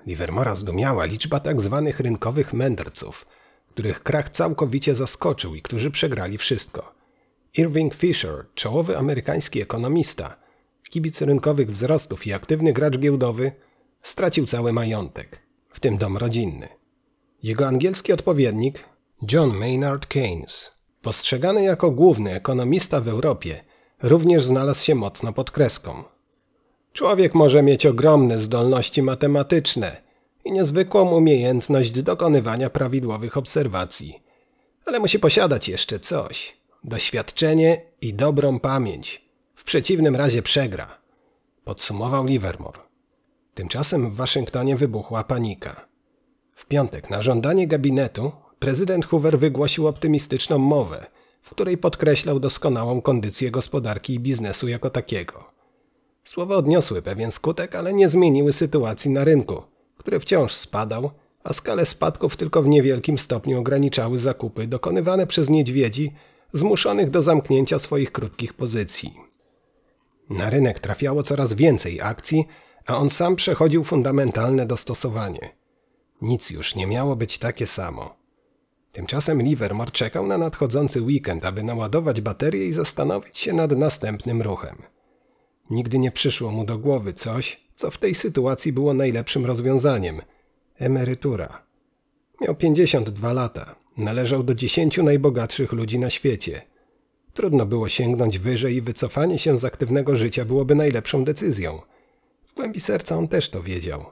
Livermora 0.08 0.55
zdumiała 0.55 1.05
liczba 1.05 1.39
tak 1.39 1.62
zwanych 1.62 1.99
rynkowych 1.99 2.53
mędrców, 2.53 3.28
których 3.70 4.03
krach 4.03 4.30
całkowicie 4.30 4.95
zaskoczył 4.95 5.55
i 5.55 5.62
którzy 5.62 5.91
przegrali 5.91 6.38
wszystko. 6.38 6.95
Irving 7.58 7.95
Fisher, 7.95 8.45
czołowy 8.55 8.97
amerykański 8.97 9.62
ekonomista, 9.62 10.36
kibic 10.89 11.22
rynkowych 11.22 11.72
wzrostów 11.72 12.28
i 12.28 12.34
aktywny 12.34 12.74
gracz 12.74 12.97
giełdowy, 12.97 13.51
stracił 14.03 14.45
cały 14.45 14.74
majątek, 14.74 15.41
w 15.70 15.80
tym 15.80 15.97
dom 15.97 16.18
rodzinny. 16.18 16.68
Jego 17.43 17.68
angielski 17.68 18.14
odpowiednik, 18.14 18.84
John 19.32 19.58
Maynard 19.58 20.05
Keynes, 20.05 20.72
postrzegany 21.01 21.64
jako 21.64 21.91
główny 21.91 22.34
ekonomista 22.34 23.01
w 23.01 23.08
Europie, 23.08 23.64
również 24.01 24.45
znalazł 24.45 24.84
się 24.84 24.95
mocno 24.95 25.34
pod 25.34 25.51
kreską. 25.51 26.03
Człowiek 26.98 27.36
może 27.36 27.64
mieć 27.64 27.86
ogromne 27.86 28.41
zdolności 28.41 29.02
matematyczne 29.04 30.02
i 30.45 30.52
niezwykłą 30.52 31.10
umiejętność 31.10 32.02
dokonywania 32.02 32.70
prawidłowych 32.70 33.38
obserwacji, 33.38 34.24
ale 34.86 35.00
musi 35.00 35.20
posiadać 35.20 35.70
jeszcze 35.70 36.00
coś 36.00 36.58
doświadczenie 36.84 37.82
i 38.02 38.14
dobrą 38.14 38.60
pamięć. 38.60 39.26
W 39.56 39.64
przeciwnym 39.64 40.16
razie 40.16 40.41
przegra, 40.41 40.98
podsumował 41.64 42.26
Livermore. 42.26 42.80
Tymczasem 43.54 44.10
w 44.10 44.16
Waszyngtonie 44.16 44.76
wybuchła 44.76 45.24
panika. 45.24 45.88
W 46.56 46.66
piątek 46.66 47.10
na 47.10 47.22
żądanie 47.22 47.68
gabinetu 47.68 48.32
prezydent 48.60 49.06
Hoover 49.06 49.39
wygłosił 49.39 49.88
optymistyczną 49.88 50.58
mowę, 50.58 51.06
w 51.41 51.50
której 51.50 51.78
podkreślał 51.78 52.39
doskonałą 52.39 53.02
kondycję 53.02 53.52
gospodarki 53.52 54.14
i 54.14 54.20
biznesu 54.20 54.68
jako 54.68 54.89
takiego. 54.89 55.57
Słowa 56.28 56.55
odniosły 56.55 57.01
pewien 57.01 57.32
skutek, 57.32 57.75
ale 57.75 57.93
nie 57.93 58.09
zmieniły 58.09 58.53
sytuacji 58.53 59.11
na 59.11 59.23
rynku, 59.23 59.63
który 59.97 60.19
wciąż 60.19 60.53
spadał, 60.53 61.11
a 61.43 61.53
skalę 61.53 61.86
spadków 61.86 62.38
tylko 62.38 62.63
w 62.63 62.67
niewielkim 62.67 63.19
stopniu 63.19 63.59
ograniczały 63.59 64.19
zakupy 64.19 64.67
dokonywane 64.67 65.28
przez 65.28 65.49
niedźwiedzi 65.49 66.13
zmuszonych 66.53 67.09
do 67.09 67.21
zamknięcia 67.21 67.80
swoich 67.80 68.11
krótkich 68.11 68.53
pozycji. 68.53 69.13
Na 70.30 70.49
rynek 70.49 70.80
trafiało 70.80 71.23
coraz 71.23 71.53
więcej 71.53 72.01
akcji, 72.01 72.45
a 72.86 72.97
on 72.97 73.09
sam 73.09 73.36
przechodził 73.36 73.84
fundamentalne 73.84 74.65
dostosowanie. 74.65 75.55
Nic 76.21 76.49
już 76.49 76.75
nie 76.75 76.88
miało 76.88 77.15
być 77.15 77.38
takie 77.38 77.67
samo. 77.67 78.15
Tymczasem 78.91 79.41
Livermore 79.41 79.91
czekał 79.91 80.28
na 80.28 80.38
nadchodzący 80.38 81.01
weekend, 81.01 81.45
aby 81.45 81.63
naładować 81.63 82.21
baterię 82.21 82.65
i 82.65 82.73
zastanowić 82.73 83.38
się 83.38 83.53
nad 83.53 83.71
następnym 83.71 84.41
ruchem. 84.41 84.97
Nigdy 85.70 85.99
nie 85.99 86.11
przyszło 86.11 86.51
mu 86.51 86.65
do 86.65 86.78
głowy 86.78 87.13
coś, 87.13 87.68
co 87.76 87.91
w 87.91 87.97
tej 87.97 88.15
sytuacji 88.15 88.74
było 88.74 88.93
najlepszym 88.93 89.45
rozwiązaniem 89.45 90.22
emerytura. 90.76 91.63
Miał 92.41 92.55
52 92.55 93.34
lata, 93.34 93.76
należał 93.97 94.43
do 94.43 94.55
10 94.55 94.97
najbogatszych 94.97 95.72
ludzi 95.72 95.99
na 95.99 96.09
świecie. 96.09 96.61
Trudno 97.34 97.65
było 97.65 97.89
sięgnąć 97.89 98.39
wyżej 98.39 98.76
i 98.76 98.82
wycofanie 98.82 99.39
się 99.39 99.57
z 99.57 99.65
aktywnego 99.65 100.18
życia 100.18 100.45
byłoby 100.45 100.76
najlepszą 100.76 101.24
decyzją. 101.24 101.82
W 102.45 102.53
głębi 102.53 102.80
serca 102.80 103.18
on 103.18 103.28
też 103.28 103.49
to 103.49 103.63
wiedział. 103.63 104.05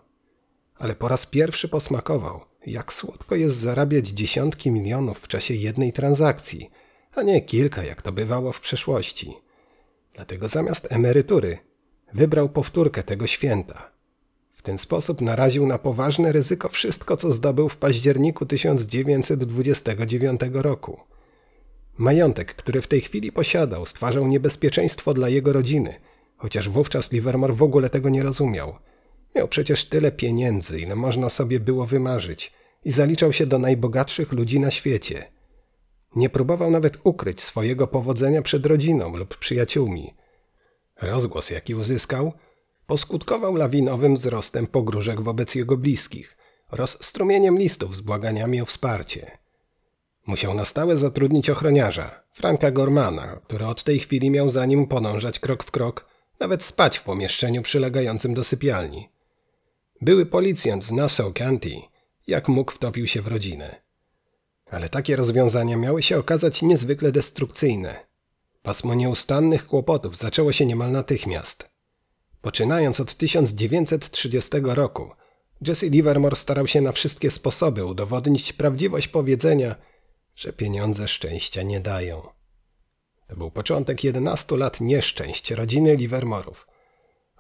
Ale 0.78 0.96
po 0.96 1.08
raz 1.08 1.26
pierwszy 1.26 1.68
posmakował, 1.68 2.42
jak 2.66 2.94
słodko 2.94 3.36
jest 3.36 3.58
zarabiać 3.58 4.08
dziesiątki 4.08 4.72
milionów 4.72 5.20
w 5.20 5.28
czasie 5.28 5.54
jednej 5.54 5.94
transakcji, 5.94 6.70
a 7.16 7.22
nie 7.22 7.42
kilka, 7.42 7.84
jak 7.84 8.02
to 8.02 8.12
bywało 8.12 8.52
w 8.52 8.60
przeszłości. 8.60 9.45
Dlatego 10.16 10.48
zamiast 10.48 10.88
emerytury 10.92 11.58
wybrał 12.14 12.50
powtórkę 12.50 13.04
tego 13.04 13.28
święta. 13.28 13.92
W 14.54 14.62
ten 14.62 14.78
sposób 14.78 15.22
naraził 15.22 15.68
na 15.68 15.78
poważne 15.78 16.32
ryzyko 16.32 16.70
wszystko, 16.70 17.18
co 17.18 17.32
zdobył 17.32 17.70
w 17.70 17.78
październiku 17.78 18.46
1929 18.46 20.42
roku. 20.54 21.00
Majątek, 21.98 22.56
który 22.56 22.82
w 22.82 22.88
tej 22.88 23.02
chwili 23.02 23.32
posiadał, 23.32 23.86
stwarzał 23.86 24.28
niebezpieczeństwo 24.28 25.14
dla 25.14 25.30
jego 25.30 25.54
rodziny, 25.54 25.94
chociaż 26.38 26.70
wówczas 26.70 27.12
Livermore 27.12 27.54
w 27.54 27.64
ogóle 27.64 27.90
tego 27.90 28.10
nie 28.10 28.24
rozumiał. 28.24 28.76
Miał 29.36 29.48
przecież 29.48 29.86
tyle 29.86 30.12
pieniędzy, 30.12 30.80
ile 30.80 30.96
można 30.96 31.30
sobie 31.30 31.60
było 31.60 31.86
wymarzyć 31.86 32.54
i 32.86 32.92
zaliczał 32.92 33.34
się 33.34 33.46
do 33.46 33.60
najbogatszych 33.60 34.32
ludzi 34.32 34.60
na 34.60 34.72
świecie. 34.72 35.35
Nie 36.16 36.30
próbował 36.30 36.72
nawet 36.72 36.98
ukryć 37.04 37.42
swojego 37.42 37.88
powodzenia 37.88 38.42
przed 38.42 38.66
rodziną 38.66 39.18
lub 39.18 39.38
przyjaciółmi. 39.38 40.14
Rozgłos, 41.02 41.50
jaki 41.50 41.76
uzyskał, 41.76 42.34
poskutkował 42.88 43.56
lawinowym 43.56 44.16
wzrostem 44.16 44.68
pogróżek 44.68 45.22
wobec 45.22 45.56
jego 45.56 45.78
bliskich 45.78 46.38
oraz 46.72 47.04
strumieniem 47.06 47.58
listów 47.58 47.96
z 47.96 48.02
błaganiami 48.02 48.62
o 48.62 48.66
wsparcie. 48.66 49.38
Musiał 50.28 50.54
na 50.54 50.66
stałe 50.66 50.98
zatrudnić 50.98 51.50
ochroniarza, 51.50 52.24
Franka 52.34 52.72
Gormana, 52.72 53.40
który 53.48 53.66
od 53.66 53.84
tej 53.84 54.00
chwili 54.00 54.30
miał 54.30 54.50
za 54.50 54.66
nim 54.66 54.88
podążać 54.88 55.40
krok 55.40 55.64
w 55.64 55.72
krok, 55.72 56.06
nawet 56.40 56.64
spać 56.64 56.98
w 56.98 57.04
pomieszczeniu 57.04 57.62
przylegającym 57.62 58.34
do 58.34 58.44
sypialni. 58.44 59.10
Były 60.02 60.26
policjant 60.26 60.84
z 60.84 60.92
Nassau 60.92 61.34
County, 61.34 61.76
jak 62.28 62.48
mógł 62.48 62.72
wtopił 62.72 63.08
się 63.08 63.22
w 63.22 63.28
rodzinę. 63.28 63.85
Ale 64.76 64.90
takie 64.90 65.16
rozwiązania 65.16 65.78
miały 65.78 66.04
się 66.04 66.18
okazać 66.18 66.62
niezwykle 66.62 67.12
destrukcyjne. 67.12 68.06
Pasmo 68.64 68.94
nieustannych 68.94 69.68
kłopotów 69.68 70.18
zaczęło 70.18 70.52
się 70.52 70.66
niemal 70.66 70.92
natychmiast. 70.92 71.70
Poczynając 72.42 73.00
od 73.00 73.16
1930 73.16 74.52
roku, 74.64 75.12
Jesse 75.68 75.90
Livermore 75.90 76.36
starał 76.36 76.68
się 76.68 76.82
na 76.82 76.92
wszystkie 76.92 77.32
sposoby 77.32 77.86
udowodnić 77.86 78.54
prawdziwość 78.54 79.08
powiedzenia, 79.08 79.76
że 80.36 80.54
pieniądze 80.54 81.08
szczęścia 81.08 81.64
nie 81.64 81.80
dają. 81.80 82.28
To 83.28 83.36
był 83.36 83.52
początek 83.52 84.04
11 84.04 84.58
lat 84.58 84.82
nieszczęść 84.82 85.52
rodziny 85.52 85.96
Livermorów. 85.96 86.68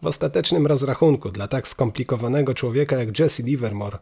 W 0.01 0.05
ostatecznym 0.05 0.67
rozrachunku 0.67 1.31
dla 1.31 1.47
tak 1.47 1.67
skomplikowanego 1.67 2.53
człowieka 2.53 2.95
jak 2.95 3.19
Jesse 3.19 3.43
Livermore 3.43 3.97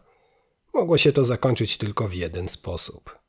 mogło 0.74 0.98
się 0.98 1.12
to 1.12 1.24
zakończyć 1.24 1.78
tylko 1.78 2.08
w 2.08 2.14
jeden 2.14 2.48
sposób– 2.48 3.10